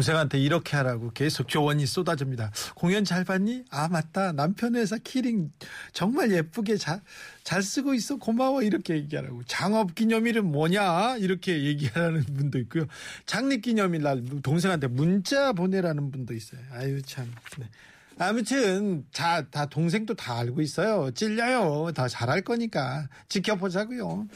동생한테 0.00 0.38
이렇게 0.38 0.76
하라고 0.78 1.10
계속 1.12 1.46
조언이 1.48 1.84
쏟아집니다. 1.84 2.50
공연 2.74 3.04
잘 3.04 3.24
봤니? 3.24 3.64
아 3.70 3.88
맞다. 3.88 4.32
남편 4.32 4.74
회사 4.74 4.96
키링 4.96 5.52
정말 5.92 6.32
예쁘게 6.32 6.78
잘, 6.78 7.02
잘 7.44 7.62
쓰고 7.62 7.92
있어. 7.92 8.16
고마워. 8.16 8.62
이렇게 8.62 8.94
얘기하라고. 8.94 9.42
장업 9.44 9.94
기념일은 9.94 10.46
뭐냐? 10.46 11.18
이렇게 11.18 11.64
얘기하라는 11.64 12.22
분도 12.24 12.58
있고요. 12.60 12.86
장립 13.26 13.60
기념일 13.62 14.02
날 14.02 14.24
동생한테 14.42 14.86
문자 14.86 15.52
보내라는 15.52 16.10
분도 16.10 16.32
있어요. 16.32 16.60
아유 16.72 17.02
참. 17.02 17.30
네. 17.58 17.68
아무튼 18.18 19.04
자, 19.12 19.44
다 19.50 19.66
동생도 19.66 20.14
다 20.14 20.38
알고 20.38 20.62
있어요. 20.62 21.10
찔려요. 21.10 21.92
더 21.94 22.08
잘할 22.08 22.40
거니까 22.40 23.06
지켜보자고요. 23.28 24.26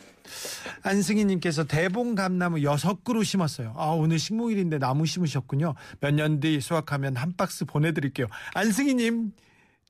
안승희님께서 0.83 1.65
대봉 1.65 2.15
감나무 2.15 2.63
여섯 2.63 3.05
그루 3.05 3.25
심었어요. 3.25 3.75
아 3.77 3.87
오늘 3.91 4.19
식목일인데 4.19 4.79
나무 4.79 5.07
심으셨군요. 5.07 5.75
몇 6.01 6.15
년 6.15 6.41
뒤 6.41 6.61
수확하면 6.61 7.17
한 7.17 7.35
박스 7.37 7.65
보내드릴게요. 7.65 8.27
안승희님 8.55 9.33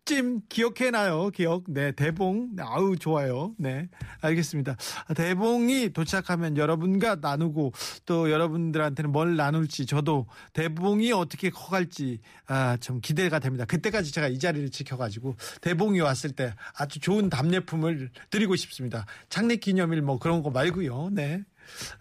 찜 0.05 0.43
기억해놔요. 0.49 1.31
기억. 1.31 1.65
네 1.69 1.93
대봉. 1.93 2.57
아우 2.59 2.97
좋아요. 2.97 3.55
네 3.59 3.89
알겠습니다. 4.21 4.77
대봉이 5.17 5.91
도착하면 5.95 6.59
여러분과 6.59 7.17
나누고 7.17 7.73
또 8.05 8.31
여러분들한테는 8.31 9.11
뭘 9.13 9.37
나눌지 9.37 9.87
저도 9.87 10.27
대봉이 10.53 11.13
어떻게 11.13 11.49
커갈지 11.49 12.21
아좀 12.47 13.01
기대가 13.01 13.39
됩니다. 13.39 13.65
그때까지 13.65 14.13
제가 14.13 14.29
이 14.29 14.39
자리를 14.39 14.71
지켜가지고 14.71 15.37
대봉이 15.63 16.01
왔을 16.01 16.31
때 16.33 16.55
아주 16.77 17.01
좋은 17.01 17.31
답례품을 17.31 18.11
드리고 18.29 18.57
싶습니다. 18.57 19.07
창립 19.31 19.61
기념일 19.61 20.03
뭐 20.03 20.19
그런 20.19 20.43
거 20.43 20.51
말고요. 20.51 21.11
네. 21.13 21.43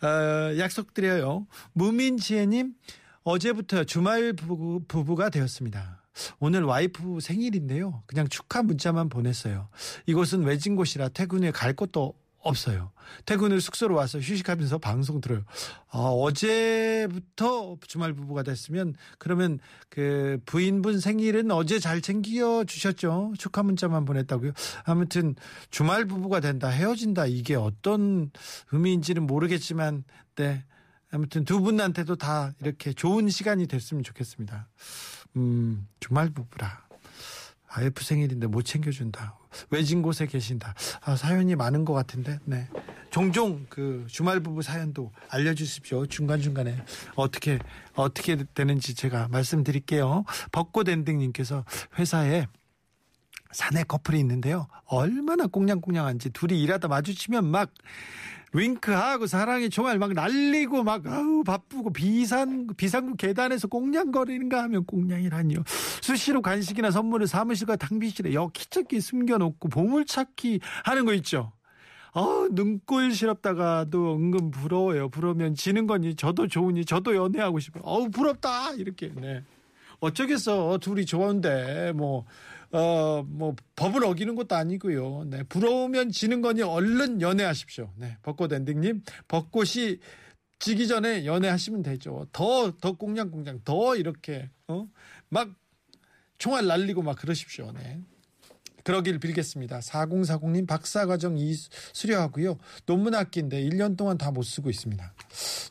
어, 0.01 0.57
약속드려요. 0.57 1.47
무민지혜님, 1.71 2.73
어제부터 3.23 3.85
주말 3.85 4.33
부부, 4.33 4.81
부부가 4.89 5.29
되었습니다. 5.29 6.02
오늘 6.39 6.63
와이프 6.63 7.19
생일인데요. 7.21 8.03
그냥 8.05 8.27
축하 8.27 8.63
문자만 8.63 9.09
보냈어요. 9.09 9.69
이곳은 10.05 10.43
외진 10.43 10.75
곳이라 10.75 11.09
퇴근 11.09 11.43
후에 11.43 11.51
갈 11.51 11.73
곳도 11.73 12.13
없어요. 12.43 12.91
퇴근 13.25 13.51
후 13.51 13.59
숙소로 13.59 13.95
와서 13.95 14.19
휴식하면서 14.19 14.77
방송 14.77 15.21
들어요. 15.21 15.43
아, 15.89 15.99
어제부터 15.99 17.77
주말 17.87 18.13
부부가 18.13 18.43
됐으면 18.43 18.95
그러면 19.17 19.59
그 19.89 20.39
부인분 20.45 20.99
생일은 20.99 21.51
어제 21.51 21.79
잘 21.79 22.01
챙겨 22.01 22.63
주셨죠. 22.65 23.33
축하 23.37 23.63
문자만 23.63 24.05
보냈다고요. 24.05 24.51
아무튼 24.83 25.35
주말 25.69 26.05
부부가 26.05 26.39
된다, 26.39 26.67
헤어진다 26.67 27.27
이게 27.27 27.55
어떤 27.55 28.29
의미인지는 28.71 29.25
모르겠지만 29.25 30.03
네. 30.35 30.65
아무튼 31.11 31.45
두 31.45 31.61
분한테도 31.61 32.15
다 32.15 32.53
이렇게 32.59 32.91
좋은 32.91 33.29
시간이 33.29 33.67
됐으면 33.67 34.03
좋겠습니다. 34.03 34.67
음, 35.35 35.87
주말 35.99 36.29
부부라. 36.29 36.83
와이프 37.75 38.03
생일인데 38.03 38.47
못 38.47 38.63
챙겨준다. 38.63 39.37
외진 39.69 40.01
곳에 40.01 40.25
계신다. 40.25 40.73
아, 41.01 41.15
사연이 41.15 41.55
많은 41.55 41.85
것 41.85 41.93
같은데, 41.93 42.39
네. 42.45 42.67
종종 43.09 43.65
그 43.69 44.05
주말 44.09 44.39
부부 44.39 44.63
사연도 44.63 45.11
알려주십시오. 45.29 46.07
중간중간에 46.07 46.83
어떻게, 47.15 47.59
어떻게 47.93 48.43
되는지 48.55 48.95
제가 48.95 49.27
말씀드릴게요. 49.27 50.25
벚꽃 50.51 50.89
엔딩님께서 50.89 51.63
회사에 51.99 52.47
사내 53.53 53.83
커플이 53.83 54.19
있는데요. 54.19 54.67
얼마나 54.85 55.47
꽁냥꽁냥한지 55.47 56.31
둘이 56.31 56.61
일하다 56.61 56.87
마주치면 56.87 57.45
막 57.45 57.69
윙크하고 58.53 59.25
사랑의 59.25 59.69
총알 59.69 59.97
막 59.97 60.13
날리고 60.13 60.83
막 60.83 61.05
아우 61.07 61.43
바쁘고 61.43 61.91
비상 61.91 62.67
비상구 62.77 63.15
계단에서 63.15 63.67
꽁냥거리는가 63.67 64.61
하면 64.63 64.85
꽁냥이라니요. 64.85 65.63
수시로 66.01 66.41
간식이나 66.41 66.91
선물을 66.91 67.27
사무실과 67.27 67.75
탕비실에 67.75 68.33
여기저기 68.33 69.01
숨겨놓고 69.01 69.69
보물찾기 69.69 70.59
하는 70.83 71.05
거 71.05 71.13
있죠. 71.15 71.51
어, 72.13 72.47
눈꼴 72.51 73.11
시럽다가도 73.11 74.15
은근 74.15 74.51
부러워요. 74.51 75.09
부러우면 75.09 75.55
지는 75.55 75.87
거니 75.87 76.15
저도 76.15 76.47
좋으니 76.47 76.85
저도 76.85 77.15
연애하고 77.15 77.59
싶어요. 77.59 77.81
어우 77.83 78.11
부럽다 78.11 78.73
이렇게. 78.73 79.11
네. 79.15 79.43
어쩌겠어 79.99 80.77
둘이 80.79 81.05
좋은데 81.05 81.91
뭐. 81.93 82.25
어, 82.73 83.23
뭐, 83.27 83.55
법을 83.75 84.03
어기는 84.03 84.35
것도 84.35 84.55
아니고요. 84.55 85.25
네. 85.27 85.43
부러우면 85.43 86.11
지는 86.11 86.41
거니 86.41 86.61
얼른 86.63 87.21
연애하십시오. 87.21 87.91
네. 87.95 88.17
벚꽃 88.23 88.51
엔딩님, 88.51 89.03
벚꽃이 89.27 89.99
지기 90.59 90.87
전에 90.87 91.25
연애하시면 91.25 91.83
되죠. 91.83 92.25
더, 92.31 92.71
더 92.81 92.93
꽁냥꽁냥, 92.93 93.61
더 93.63 93.95
이렇게, 93.95 94.49
어? 94.67 94.87
막 95.29 95.49
총알 96.39 96.65
날리고 96.65 97.03
막 97.03 97.17
그러십시오. 97.17 97.71
네. 97.73 98.01
그러길 98.83 99.19
빌겠습니다. 99.19 99.79
4040님 99.79 100.67
박사과정 100.67 101.37
이 101.37 101.53
수료하고요. 101.93 102.57
논문 102.85 103.15
학기인데 103.15 103.61
1년 103.63 103.95
동안 103.95 104.17
다 104.17 104.31
못 104.31 104.43
쓰고 104.43 104.69
있습니다. 104.69 105.13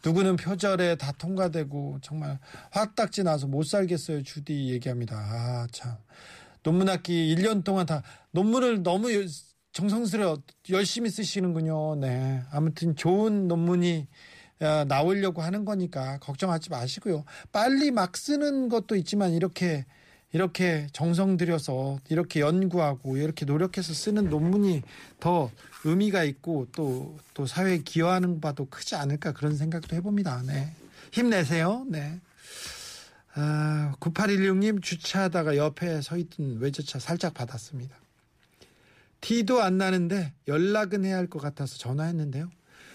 누구는 0.04 0.36
표절에 0.36 0.94
다 0.96 1.12
통과되고 1.12 1.98
정말 2.00 2.38
화딱지 2.70 3.22
나서 3.22 3.46
못 3.46 3.64
살겠어요. 3.64 4.22
주디 4.22 4.70
얘기합니다. 4.70 5.16
아, 5.16 5.66
참. 5.72 5.96
논문 6.62 6.88
학기 6.88 7.34
1년 7.34 7.64
동안 7.64 7.86
다 7.86 8.02
논문을 8.32 8.82
너무 8.82 9.08
정성스레 9.72 10.24
열심히 10.70 11.10
쓰시는군요. 11.10 11.96
네. 11.96 12.42
아무튼 12.50 12.94
좋은 12.94 13.48
논문이 13.48 14.06
어, 14.60 14.84
나오려고 14.84 15.42
하는 15.42 15.64
거니까 15.64 16.18
걱정하지 16.18 16.70
마시고요. 16.70 17.24
빨리 17.50 17.90
막 17.90 18.16
쓰는 18.16 18.68
것도 18.68 18.96
있지만 18.96 19.32
이렇게 19.32 19.84
이렇게 20.32 20.86
정성 20.92 21.36
들여서 21.36 21.98
이렇게 22.08 22.40
연구하고 22.40 23.18
이렇게 23.18 23.44
노력해서 23.44 23.92
쓰는 23.92 24.30
논문이 24.30 24.82
더 25.20 25.50
의미가 25.84 26.24
있고 26.24 26.66
또, 26.72 27.18
또 27.34 27.44
사회에 27.44 27.78
기여하는 27.78 28.40
바도 28.40 28.66
크지 28.66 28.94
않을까 28.94 29.32
그런 29.32 29.56
생각도 29.56 29.94
해봅니다. 29.96 30.42
네. 30.46 30.70
힘내세요. 31.12 31.84
네. 31.88 32.18
아, 33.34 33.94
9816님 34.00 34.82
주차하다가 34.82 35.56
옆에 35.56 36.00
서 36.02 36.16
있던 36.16 36.58
외제차 36.58 36.98
살짝 36.98 37.32
받았습니다. 37.34 37.96
티도 39.20 39.62
안 39.62 39.78
나는데 39.78 40.34
연락은 40.48 41.04
해야 41.04 41.16
할 41.16 41.28
것 41.28 41.40
같아서 41.40 41.78
전화했는데요. 41.78 42.50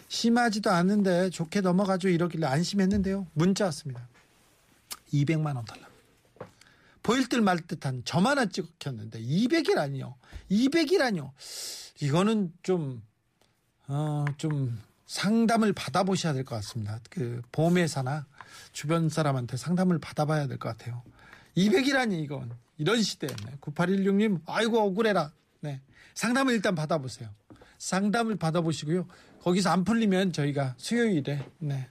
심하지도 0.10 0.69
않은데 0.69 1.30
좋게 1.30 1.62
넘어가죠 1.62 2.10
이러길래 2.10 2.45
안심했는데요. 2.45 3.28
문자 3.34 3.65
왔습니다. 3.65 4.08
200만 5.13 5.56
원 5.56 5.65
달라. 5.65 5.88
보일 7.02 7.28
듯 7.30 7.38
말 7.38 7.60
듯한 7.62 8.04
점 8.06 8.28
하나 8.28 8.45
찍혔는데 8.45 9.21
200이라니요. 9.21 10.13
200이라니요. 10.52 11.32
이거는 12.02 12.54
좀, 12.63 13.02
어, 13.88 14.26
좀 14.38 14.78
상담을 15.06 15.71
받아보셔야 15.73 16.34
될 16.34 16.43
것 16.43 16.56
같습니다. 16.58 17.00
그 17.10 17.41
보험회사나 17.54 18.26
주변 18.72 19.10
사람한테 19.10 19.58
상담을 19.58 20.00
받아봐야 20.00 20.48
될 20.48 20.58
것 20.58 20.70
같아요. 20.78 21.02
200이라니 21.56 22.22
이건. 22.24 22.52
이런 22.78 23.02
시대에. 23.02 23.30
네. 23.46 23.54
9816님, 23.62 24.41
아이고, 24.46 24.80
억울해라. 24.80 25.32
네. 25.62 25.82
상담을 26.13 26.54
일단 26.54 26.76
받아보세요. 26.76 27.30
상담을 27.80 28.36
받아보시고요. 28.36 29.08
거기서 29.41 29.70
안 29.72 29.84
풀리면 29.84 30.32
저희가 30.34 30.76
수요일에, 30.78 31.43
네. 31.60 31.88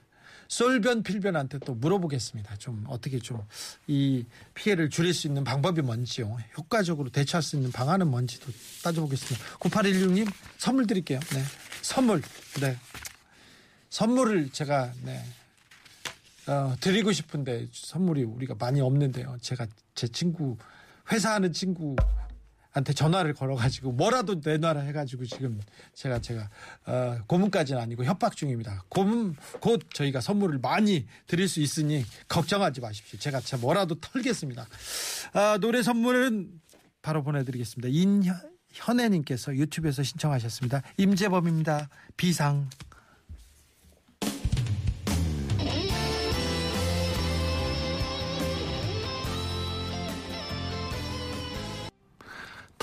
쏠변 0.49 1.03
필변한테 1.03 1.59
또 1.59 1.73
물어보겠습니다. 1.75 2.55
좀 2.55 2.85
어떻게 2.87 3.19
좀 3.19 3.45
이 3.87 4.25
피해를 4.53 4.89
줄일 4.89 5.13
수 5.13 5.27
있는 5.27 5.43
방법이 5.43 5.81
뭔지요. 5.81 6.37
효과적으로 6.57 7.09
대처할 7.09 7.41
수 7.43 7.57
있는 7.57 7.69
방안은 7.73 8.07
뭔지도 8.07 8.49
따져보겠습니다. 8.81 9.45
9816님 9.59 10.31
선물 10.57 10.87
드릴게요. 10.87 11.19
네. 11.33 11.43
선물. 11.81 12.21
네. 12.61 12.77
선물을 13.89 14.49
제가 14.51 14.93
네. 15.03 15.21
어, 16.47 16.75
드리고 16.79 17.11
싶은데 17.11 17.67
선물이 17.71 18.23
우리가 18.23 18.55
많이 18.57 18.79
없는데요. 18.81 19.37
제가 19.41 19.67
제 19.95 20.07
친구 20.07 20.57
회사 21.11 21.33
하는 21.33 21.51
친구한테 21.51 22.93
전화를 22.95 23.33
걸어가지고 23.33 23.91
뭐라도 23.91 24.35
내놔라 24.43 24.81
해가지고 24.81 25.25
지금 25.25 25.59
제가 25.93 26.19
제가 26.19 26.49
어, 26.85 27.17
고문까지는 27.27 27.81
아니고 27.81 28.05
협박 28.05 28.35
중입니다. 28.35 28.83
고문 28.89 29.35
곧 29.59 29.81
저희가 29.93 30.21
선물을 30.21 30.59
많이 30.59 31.05
드릴 31.27 31.47
수 31.49 31.59
있으니 31.59 32.05
걱정하지 32.29 32.81
마십시오. 32.81 33.19
제가 33.19 33.41
제가 33.41 33.61
뭐라도 33.61 33.95
털겠습니다. 33.99 34.67
아, 35.33 35.57
노래 35.59 35.83
선물은 35.83 36.61
바로 37.01 37.23
보내드리겠습니다. 37.23 37.89
인현애님께서 37.89 39.55
유튜브에서 39.55 40.03
신청하셨습니다. 40.03 40.81
임재범입니다. 40.97 41.89
비상. 42.15 42.69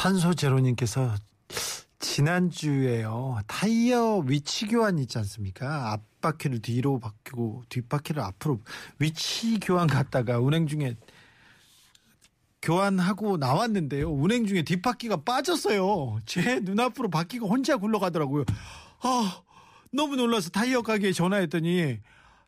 탄소 0.04 0.34
제로님께서 0.34 1.14
지난주에요 1.98 3.38
타이어 3.46 4.18
위치 4.18 4.66
교환 4.66 4.98
있지 4.98 5.16
않습니까? 5.16 5.92
앞바퀴를 5.92 6.60
뒤로 6.60 6.98
바뀌고 7.00 7.62
뒷바퀴를 7.70 8.22
앞으로 8.22 8.60
위치 8.98 9.58
교환 9.60 9.86
갔다가 9.86 10.40
운행 10.40 10.66
중에 10.66 10.98
교환하고 12.60 13.38
나왔는데요. 13.38 14.12
운행 14.12 14.46
중에 14.46 14.60
뒷바퀴가 14.60 15.22
빠졌어요. 15.22 16.18
제 16.26 16.60
눈앞으로 16.60 17.08
바퀴가 17.08 17.46
혼자 17.46 17.78
굴러가더라고요. 17.78 18.44
아, 19.00 19.42
너무 19.90 20.16
놀라서 20.16 20.50
타이어 20.50 20.82
가게에 20.82 21.12
전화했더니 21.12 22.00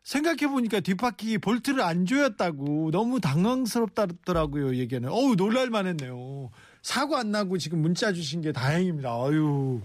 생각해보니까 0.03 0.79
뒷바퀴 0.81 1.39
볼트를 1.39 1.81
안 1.81 2.05
조였다고 2.05 2.91
너무 2.91 3.19
당황스럽다더라고요, 3.19 4.75
얘기는. 4.75 5.09
어우, 5.09 5.35
놀랄만 5.35 5.87
했네요. 5.87 6.51
사고 6.87 7.17
안 7.17 7.31
나고 7.31 7.57
지금 7.57 7.81
문자 7.81 8.13
주신 8.13 8.39
게 8.39 8.53
다행입니다. 8.53 9.09
아유. 9.09 9.81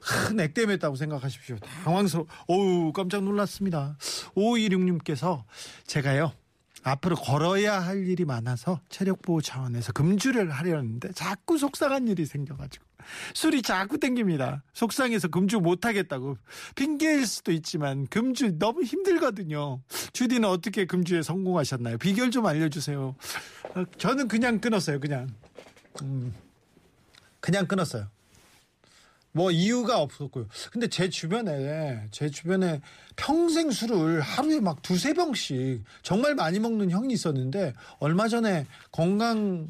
큰 0.00 0.40
액땜했다고 0.40 0.96
생각하십시오. 0.96 1.58
당황스러워. 1.84 2.26
어우, 2.46 2.92
깜짝 2.94 3.24
놀랐습니다. 3.24 3.98
5216님께서 4.34 5.44
제가요. 5.86 6.32
앞으로 6.82 7.16
걸어야 7.16 7.78
할 7.78 8.06
일이 8.08 8.24
많아서 8.24 8.80
체력 8.88 9.20
보호 9.20 9.42
차원에서 9.42 9.92
금주를 9.92 10.50
하려는데 10.50 11.12
자꾸 11.12 11.58
속상한 11.58 12.08
일이 12.08 12.24
생겨가지고 12.24 12.82
술이 13.34 13.60
자꾸 13.60 13.98
땡깁니다. 13.98 14.62
속상해서 14.72 15.28
금주 15.28 15.58
못하겠다고 15.60 16.38
핑계일 16.74 17.26
수도 17.26 17.52
있지만 17.52 18.06
금주 18.06 18.58
너무 18.58 18.82
힘들거든요. 18.82 19.82
주디는 20.14 20.48
어떻게 20.48 20.86
금주에 20.86 21.20
성공하셨나요? 21.20 21.98
비결 21.98 22.30
좀 22.30 22.46
알려주세요. 22.46 23.14
어, 23.74 23.84
저는 23.98 24.28
그냥 24.28 24.58
끊었어요. 24.58 25.00
그냥 25.00 25.28
음, 26.02 26.32
그냥 27.46 27.68
끊었어요. 27.68 28.08
뭐 29.30 29.52
이유가 29.52 30.00
없었고요. 30.00 30.48
근데 30.72 30.88
제 30.88 31.08
주변에 31.08 32.08
제 32.10 32.28
주변에 32.28 32.80
평생 33.14 33.70
술을 33.70 34.20
하루에 34.20 34.58
막 34.58 34.82
두세 34.82 35.14
병씩 35.14 35.84
정말 36.02 36.34
많이 36.34 36.58
먹는 36.58 36.90
형이 36.90 37.14
있었는데 37.14 37.74
얼마 38.00 38.26
전에 38.26 38.66
건강 38.90 39.68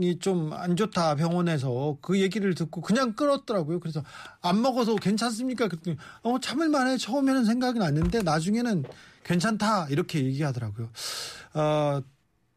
이 0.00 0.18
좀 0.18 0.52
안 0.54 0.76
좋다 0.76 1.16
병원에서 1.16 1.98
그 2.00 2.20
얘기를 2.20 2.54
듣고 2.54 2.80
그냥 2.80 3.12
끊었더라고요. 3.14 3.80
그래서 3.80 4.02
안 4.40 4.62
먹어서 4.62 4.94
괜찮습니까? 4.96 5.68
그랬더니 5.68 5.96
어 6.22 6.38
참을 6.40 6.70
만해 6.70 6.96
처음에는 6.96 7.44
생각이 7.44 7.78
났는데 7.78 8.22
나중에는 8.22 8.84
괜찮다 9.24 9.88
이렇게 9.90 10.24
얘기하더라고요. 10.24 10.88
어 11.54 12.00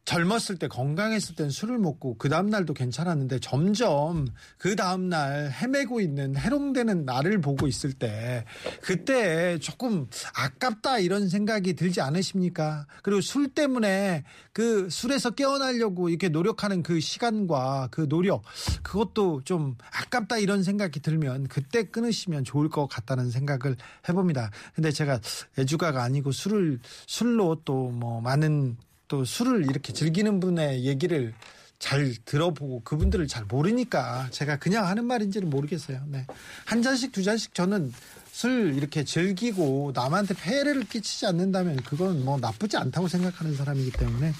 젊었을 0.04 0.58
때 0.58 0.66
건강했을 0.66 1.36
땐 1.36 1.48
술을 1.48 1.78
먹고 1.78 2.16
그 2.18 2.28
다음날도 2.28 2.74
괜찮았는데 2.74 3.38
점점 3.38 4.26
그 4.58 4.74
다음날 4.74 5.52
헤매고 5.52 6.00
있는 6.00 6.36
해롱되는 6.36 7.04
나를 7.04 7.40
보고 7.40 7.68
있을 7.68 7.92
때 7.92 8.44
그때 8.80 9.58
조금 9.60 10.08
아깝다 10.34 10.98
이런 10.98 11.28
생각이 11.28 11.74
들지 11.74 12.00
않으십니까? 12.00 12.86
그리고 13.02 13.20
술 13.20 13.48
때문에 13.48 14.24
그 14.52 14.90
술에서 14.90 15.30
깨어나려고 15.30 16.08
이렇게 16.08 16.28
노력하는 16.28 16.82
그 16.82 16.98
시간과 16.98 17.88
그 17.92 18.08
노력 18.08 18.42
그것도 18.82 19.42
좀 19.44 19.76
아깝다 19.92 20.38
이런 20.38 20.64
생각이 20.64 21.00
들면 21.00 21.46
그때 21.46 21.84
끊으시면 21.84 22.42
좋을 22.44 22.68
것 22.68 22.88
같다는 22.88 23.30
생각을 23.30 23.76
해봅니다. 24.08 24.50
근데 24.74 24.90
제가 24.90 25.20
애주가가 25.58 26.02
아니고 26.02 26.32
술을 26.32 26.80
술로 27.06 27.62
또 27.64 27.92
뭐 27.92 28.20
많은 28.20 28.76
또 29.12 29.26
술을 29.26 29.66
이렇게 29.68 29.92
즐기는 29.92 30.40
분의 30.40 30.86
얘기를 30.86 31.34
잘 31.78 32.14
들어보고 32.24 32.80
그분들을 32.82 33.28
잘 33.28 33.44
모르니까 33.44 34.28
제가 34.30 34.56
그냥 34.56 34.86
하는 34.86 35.04
말인지는 35.04 35.50
모르겠어요. 35.50 36.02
네. 36.06 36.26
한 36.64 36.80
잔씩 36.80 37.12
두 37.12 37.22
잔씩 37.22 37.54
저는 37.54 37.92
술 38.30 38.72
이렇게 38.74 39.04
즐기고 39.04 39.92
남한테 39.94 40.32
폐해를 40.32 40.84
끼치지 40.84 41.26
않는다면 41.26 41.82
그건 41.82 42.24
뭐 42.24 42.38
나쁘지 42.38 42.78
않다고 42.78 43.06
생각하는 43.06 43.54
사람이기 43.54 43.90
때문에 43.90 44.32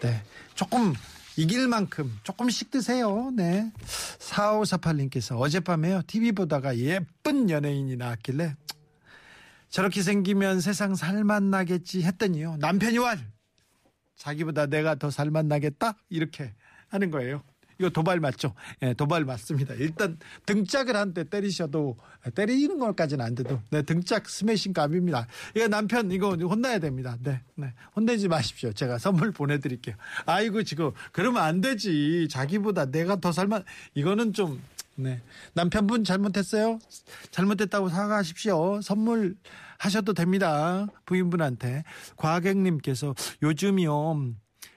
네. 0.00 0.22
조금 0.54 0.94
이길 1.36 1.68
만큼 1.68 2.18
조금씩 2.22 2.70
드세요. 2.70 3.30
네. 3.36 3.70
4548님께서 4.20 5.38
어젯밤에요. 5.38 6.00
TV 6.06 6.32
보다가 6.32 6.78
예쁜 6.78 7.50
연예인이 7.50 7.94
나왔길래 7.96 8.56
저렇게 9.68 10.00
생기면 10.00 10.62
세상 10.62 10.94
살맛 10.94 11.42
나겠지 11.42 12.04
했더니요. 12.04 12.56
남편이 12.58 12.96
왈 12.96 13.33
자기보다 14.16 14.66
내가 14.66 14.94
더 14.94 15.10
살맛 15.10 15.46
나겠다 15.46 15.96
이렇게 16.08 16.52
하는 16.88 17.10
거예요. 17.10 17.42
이거 17.80 17.90
도발 17.90 18.20
맞죠? 18.20 18.54
예, 18.82 18.94
도발 18.94 19.24
맞습니다. 19.24 19.74
일단 19.74 20.16
등짝을 20.46 20.94
한 20.94 21.12
대 21.12 21.24
때리셔도 21.24 21.96
때리는 22.36 22.78
것까지는 22.78 23.24
안 23.24 23.34
돼도 23.34 23.60
네, 23.70 23.82
등짝 23.82 24.28
스매싱 24.28 24.72
감입니다. 24.72 25.26
이거 25.56 25.66
남편 25.66 26.12
이거 26.12 26.36
혼나야 26.36 26.78
됩니다. 26.78 27.16
네, 27.20 27.40
네. 27.56 27.72
혼내지 27.96 28.28
마십시오. 28.28 28.72
제가 28.72 28.98
선물 28.98 29.32
보내드릴게요. 29.32 29.96
아이고 30.24 30.62
지금 30.62 30.92
그러면 31.10 31.42
안 31.42 31.60
되지. 31.60 32.28
자기보다 32.30 32.86
내가 32.92 33.16
더 33.16 33.32
살만 33.32 33.64
이거는 33.94 34.32
좀 34.34 34.62
네. 34.96 35.20
남편분 35.54 36.04
잘못했어요? 36.04 36.78
잘못했다고 37.30 37.88
사과하십시오. 37.88 38.80
선물 38.80 39.36
하셔도 39.78 40.12
됩니다. 40.14 40.86
부인분한테. 41.06 41.84
과객님께서 42.16 43.14
요즘이요. 43.42 44.34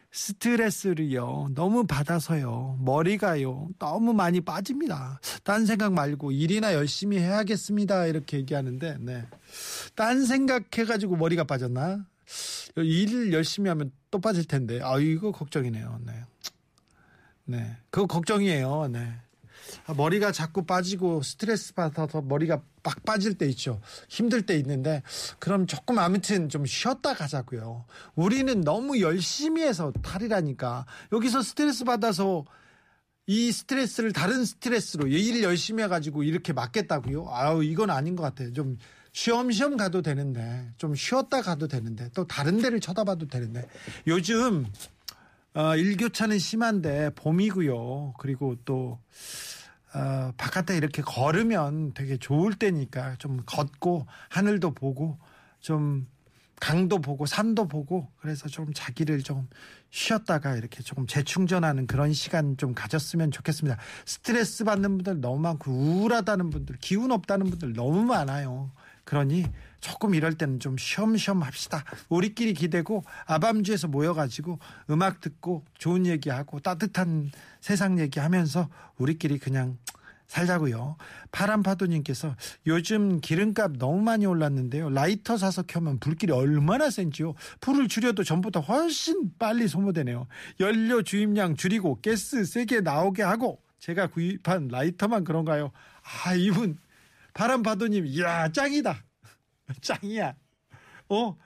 스트레스를요 0.09 1.49
너무 1.53 1.85
받아서요 1.85 2.79
머리가요 2.81 3.69
너무 3.77 4.13
많이 4.13 4.41
빠집니다 4.41 5.19
딴 5.43 5.65
생각 5.67 5.93
말고 5.93 6.31
일이나 6.31 6.73
열심히 6.73 7.19
해야겠습니다 7.19 8.07
이렇게 8.07 8.37
얘기하는데 8.37 8.97
네 8.99 9.27
딴 9.95 10.25
생각 10.25 10.75
해가지고 10.75 11.17
머리가 11.17 11.43
빠졌나 11.43 12.05
일 12.77 13.33
열심히 13.33 13.69
하면 13.69 13.91
또 14.09 14.19
빠질 14.19 14.45
텐데 14.45 14.79
아 14.81 14.97
이거 14.97 15.31
걱정이네요 15.31 15.99
네. 16.05 16.13
네 17.45 17.77
그거 17.89 18.07
걱정이에요 18.07 18.87
네 18.87 18.99
아, 18.99 19.26
머리가 19.95 20.31
자꾸 20.31 20.65
빠지고 20.65 21.21
스트레스 21.21 21.73
받아서 21.73 22.21
머리가 22.21 22.61
빡 22.83 23.03
빠질 23.03 23.37
때 23.37 23.47
있죠. 23.49 23.81
힘들 24.07 24.45
때 24.45 24.57
있는데 24.57 25.03
그럼 25.39 25.67
조금 25.67 25.99
아무튼 25.99 26.49
좀 26.49 26.65
쉬었다 26.65 27.13
가자고요. 27.13 27.85
우리는 28.15 28.61
너무 28.61 28.99
열심히 29.01 29.63
해서 29.63 29.91
탈이라니까 30.01 30.85
여기서 31.11 31.41
스트레스 31.41 31.83
받아서 31.83 32.45
이 33.25 33.51
스트레스를 33.51 34.13
다른 34.13 34.45
스트레스로 34.45 35.07
일 35.07 35.43
열심히 35.43 35.83
해가지고 35.83 36.23
이렇게 36.23 36.53
맞겠다고요? 36.53 37.27
아우 37.29 37.63
이건 37.63 37.89
아닌 37.89 38.15
것 38.15 38.23
같아요. 38.23 38.53
좀 38.53 38.77
쉬엄쉬엄 39.11 39.77
가도 39.77 40.01
되는데 40.01 40.71
좀 40.77 40.95
쉬었다 40.95 41.41
가도 41.41 41.67
되는데 41.67 42.09
또 42.13 42.25
다른 42.25 42.61
데를 42.61 42.79
쳐다봐도 42.79 43.27
되는데 43.27 43.67
요즘 44.05 44.65
어, 45.53 45.75
일교차는 45.75 46.37
심한데 46.37 47.09
봄이고요. 47.15 48.13
그리고 48.19 48.55
또 48.63 48.99
어, 49.97 50.31
바깥에 50.37 50.77
이렇게 50.77 51.01
걸으면 51.01 51.93
되게 51.95 52.17
좋을 52.17 52.53
때니까 52.53 53.15
좀 53.15 53.41
걷고 53.47 54.05
하늘도 54.29 54.75
보고 54.75 55.17
좀 55.59 56.05
강도 56.59 56.99
보고 56.99 57.25
산도 57.25 57.67
보고 57.67 58.11
그래서 58.19 58.47
좀 58.47 58.71
자기를 58.73 59.23
좀 59.23 59.47
쉬었다가 59.89 60.55
이렇게 60.55 60.83
조금 60.83 61.07
재충전하는 61.07 61.87
그런 61.87 62.13
시간 62.13 62.57
좀 62.57 62.75
가졌으면 62.75 63.31
좋겠습니다. 63.31 63.79
스트레스 64.05 64.63
받는 64.63 64.97
분들 64.97 65.19
너무 65.21 65.39
많고 65.39 65.71
우울하다는 65.71 66.51
분들, 66.51 66.77
기운 66.79 67.11
없다는 67.11 67.49
분들 67.49 67.73
너무 67.73 68.03
많아요. 68.03 68.71
그러니 69.07 69.45
조금 69.79 70.13
이럴 70.15 70.33
때는 70.33 70.59
좀 70.59 70.75
쉬엄쉬엄 70.77 71.41
합시다. 71.41 71.85
우리끼리 72.09 72.53
기대고 72.53 73.05
아밤주에서 73.25 73.87
모여가지고 73.87 74.59
음악 74.89 75.21
듣고 75.21 75.63
좋은 75.77 76.05
얘기하고 76.05 76.59
따뜻한 76.59 77.31
세상 77.61 77.99
얘기하면서 77.99 78.67
우리끼리 78.97 79.39
그냥 79.39 79.77
살자고요. 80.27 80.97
파란파도님께서 81.31 82.35
요즘 82.65 83.21
기름값 83.21 83.77
너무 83.77 84.01
많이 84.01 84.25
올랐는데요. 84.25 84.89
라이터 84.89 85.37
사서 85.37 85.61
켜면 85.61 85.99
불길이 85.99 86.33
얼마나 86.33 86.89
센지요. 86.89 87.33
불을 87.61 87.87
줄여도 87.87 88.25
전보다 88.25 88.59
훨씬 88.59 89.31
빨리 89.39 89.69
소모되네요. 89.69 90.27
연료 90.59 91.01
주입량 91.01 91.55
줄이고 91.55 91.99
가스 92.03 92.43
세게 92.43 92.81
나오게 92.81 93.23
하고 93.23 93.61
제가 93.79 94.07
구입한 94.07 94.67
라이터만 94.67 95.23
그런가요? 95.23 95.71
아 96.25 96.33
이분 96.33 96.77
바람파도님 97.37 98.07
이야 98.07 98.51
짱이다. 98.51 99.03
짱이야. 99.81 100.33
어, 101.09 101.37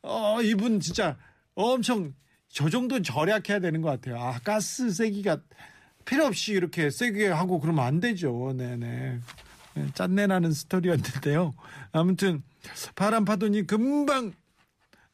어, 0.00 0.42
이분 0.42 0.80
진짜 0.80 1.18
엄청 1.54 2.14
저 2.48 2.70
정도 2.70 3.02
절약해야 3.02 3.58
되는 3.58 3.82
것 3.82 3.90
같아요. 3.90 4.18
아, 4.18 4.38
가스 4.38 4.90
세기가 4.90 5.42
필요 6.06 6.24
없이 6.24 6.52
이렇게 6.52 6.88
세게 6.88 7.28
하고 7.28 7.60
그러면 7.60 7.84
안 7.84 8.00
되죠. 8.00 8.54
네네. 8.56 9.20
네, 9.74 9.86
짠내 9.92 10.26
나는 10.26 10.50
스토리였는데요. 10.50 11.52
아무튼 11.92 12.42
바람 12.94 13.26
파도니 13.26 13.66
금방 13.66 14.32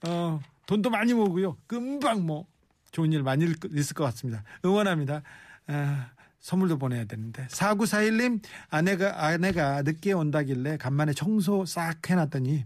어, 0.07 0.41
돈도 0.67 0.91
많이 0.91 1.13
모으고요. 1.13 1.57
금방 1.67 2.25
뭐 2.25 2.47
좋은 2.93 3.13
일 3.13 3.25
많이 3.25 3.47
있을 3.73 3.95
것 3.95 4.05
같습니다. 4.05 4.45
응원합니다. 4.65 5.23
아, 5.67 6.11
선물도 6.41 6.79
보내야 6.79 7.05
되는데. 7.05 7.47
4941님 7.49 8.43
아내가 8.71 9.27
아내가 9.27 9.83
늦게 9.83 10.13
온다길래 10.13 10.79
간만에 10.79 11.13
청소 11.13 11.65
싹 11.67 12.09
해놨더니 12.09 12.65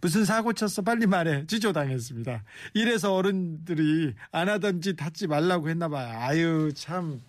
무슨 0.00 0.24
사고 0.24 0.52
쳤어? 0.52 0.82
빨리 0.82 1.06
말해. 1.06 1.46
지조당했습니다. 1.46 2.44
이래서 2.74 3.14
어른들이 3.14 4.14
안 4.30 4.48
하던 4.48 4.80
짓 4.82 5.02
하지 5.02 5.26
말라고 5.26 5.68
했나 5.70 5.88
봐요. 5.88 6.18
아유 6.18 6.72
참. 6.74 7.20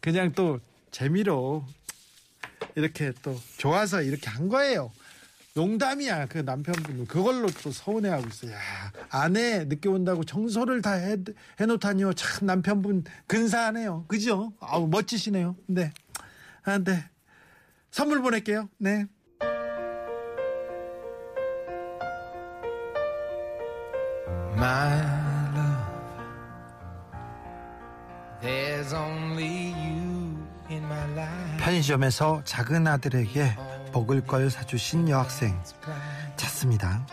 그냥 0.00 0.32
또 0.32 0.60
재미로 0.90 1.64
이렇게 2.74 3.12
또 3.22 3.36
좋아서 3.56 4.02
이렇게 4.02 4.30
한 4.30 4.48
거예요 4.48 4.92
농담이야 5.58 6.26
그 6.26 6.38
남편분은 6.38 7.06
그걸로 7.08 7.48
또 7.64 7.72
서운해하고 7.72 8.28
있어요. 8.28 8.52
야, 8.52 8.58
아내 9.10 9.64
늦게 9.64 9.88
온다고 9.88 10.22
청소를 10.22 10.82
다 10.82 10.92
해, 10.92 11.16
해놓다니요. 11.58 12.12
참 12.12 12.46
남편분 12.46 13.02
근사하네요. 13.26 14.04
그죠? 14.06 14.52
아우 14.60 14.86
멋지시네요. 14.86 15.56
네. 15.66 15.92
아, 16.62 16.78
네. 16.78 17.04
선물 17.90 18.22
보낼게요. 18.22 18.68
네. 18.78 19.06
편의점에서 31.58 32.42
작은 32.44 32.86
아들에게 32.86 33.67
먹을 33.92 34.20
걸 34.20 34.50
사주신 34.50 35.08
여학생 35.08 35.60
찾습니다. 36.36 37.06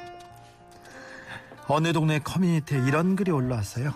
어느 1.67 1.93
동네 1.93 2.19
커뮤니티에 2.19 2.79
이런 2.85 3.15
글이 3.15 3.31
올라왔어요. 3.31 3.93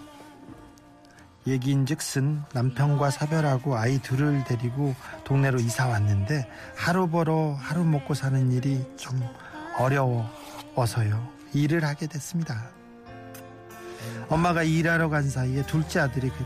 얘기인즉슨 1.47 2.43
남편과 2.53 3.11
사별하고 3.11 3.77
아이 3.77 3.99
둘을 3.99 4.43
데리고 4.43 4.95
동네로 5.23 5.59
이사 5.59 5.87
왔는데 5.87 6.49
하루 6.75 7.09
벌어 7.09 7.53
하루 7.53 7.83
먹고 7.83 8.13
사는 8.13 8.51
일이 8.51 8.85
좀 8.97 9.21
어려워서요. 9.77 11.27
일을 11.53 11.83
하게 11.85 12.07
됐습니다. 12.07 12.69
엄마가 14.29 14.63
일하러 14.63 15.09
간 15.09 15.29
사이에 15.29 15.65
둘째 15.65 16.01
아들이 16.01 16.29
그 16.29 16.45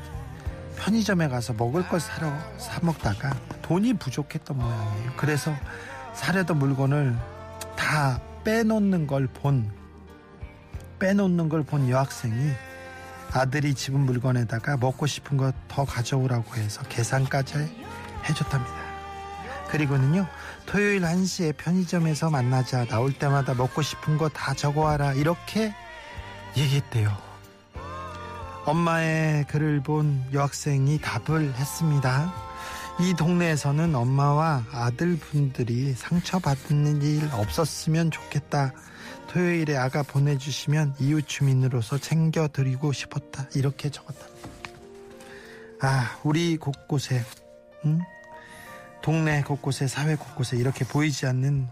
편의점에 0.78 1.28
가서 1.28 1.54
먹을 1.54 1.88
걸 1.88 2.00
사러 2.00 2.32
사 2.58 2.80
먹다가 2.82 3.36
돈이 3.62 3.94
부족했던 3.94 4.58
모양이에요. 4.58 5.14
그래서 5.18 5.54
사려던 6.14 6.58
물건을 6.60 7.18
다 7.76 8.20
빼놓는 8.44 9.08
걸 9.08 9.28
본, 9.28 9.72
빼놓는 11.00 11.50
걸 11.50 11.64
본 11.64 11.90
여학생이 11.90 12.52
아들이 13.34 13.74
집은 13.74 14.00
물건에다가 14.02 14.78
먹고 14.78 15.08
싶은 15.08 15.38
거더 15.38 15.86
가져오라고 15.86 16.56
해서 16.56 16.84
계산까지 16.84 17.56
해줬답니다. 18.30 18.84
그리고는요, 19.70 20.28
토요일 20.68 21.02
1시에 21.02 21.58
편의점에서 21.58 22.30
만나자 22.30 22.86
나올 22.86 23.12
때마다 23.12 23.56
먹고 23.56 23.82
싶은 23.82 24.20
거 24.20 24.30
다 24.30 24.54
적어와라. 24.54 25.14
이렇게 25.14 25.74
얘기했대요. 26.56 27.12
엄마의 28.66 29.46
글을 29.46 29.82
본 29.82 30.24
여학생이 30.32 31.02
답을 31.02 31.56
했습니다. 31.56 32.32
이 33.00 33.14
동네에서는 33.16 33.96
엄마와 33.96 34.66
아들분들이 34.72 35.94
상처받는 35.94 37.02
일 37.02 37.28
없었으면 37.34 38.12
좋겠다. 38.12 38.72
토요일에 39.28 39.76
아가 39.76 40.04
보내주시면 40.04 40.96
이웃 41.00 41.28
주민으로서 41.28 41.98
챙겨드리고 41.98 42.94
싶었다. 42.94 43.48
이렇게 43.56 43.90
적었다. 43.90 44.28
아, 45.82 46.18
우리 46.24 46.56
곳곳에, 46.58 47.24
응? 47.86 48.00
동네 49.02 49.42
곳곳에, 49.42 49.88
사회 49.88 50.16
곳곳에 50.16 50.56
이렇게 50.56 50.86
보이지 50.86 51.26
않는 51.26 51.68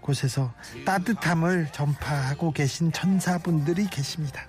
곳에서 0.00 0.52
따뜻함을 0.86 1.68
전파하고 1.72 2.52
계신 2.52 2.90
천사분들이 2.90 3.86
계십니다. 3.86 4.40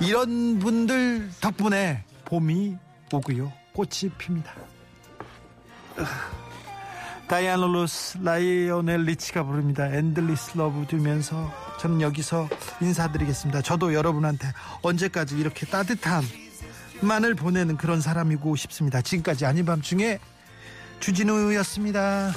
이런 0.00 0.58
분들 0.58 1.30
덕분에 1.40 2.04
봄이 2.24 2.76
오고요. 3.12 3.59
꽃이 3.72 4.10
핍니다. 4.18 4.52
다이아나 7.28 7.66
로스, 7.66 8.18
라이오넬 8.18 9.04
리치가 9.04 9.44
부릅니다. 9.44 9.86
Endless 9.86 10.56
Love 10.56 10.84
들으면서 10.88 11.52
저는 11.78 12.00
여기서 12.00 12.48
인사드리겠습니다. 12.80 13.62
저도 13.62 13.94
여러분한테 13.94 14.48
언제까지 14.82 15.38
이렇게 15.38 15.64
따뜻한 15.66 16.24
맘을 17.00 17.34
보내는 17.34 17.76
그런 17.76 18.00
사람이고 18.00 18.56
싶습니다. 18.56 19.00
지금까지 19.00 19.46
아닌 19.46 19.64
밤중에 19.64 20.18
주진우였습니다. 20.98 22.32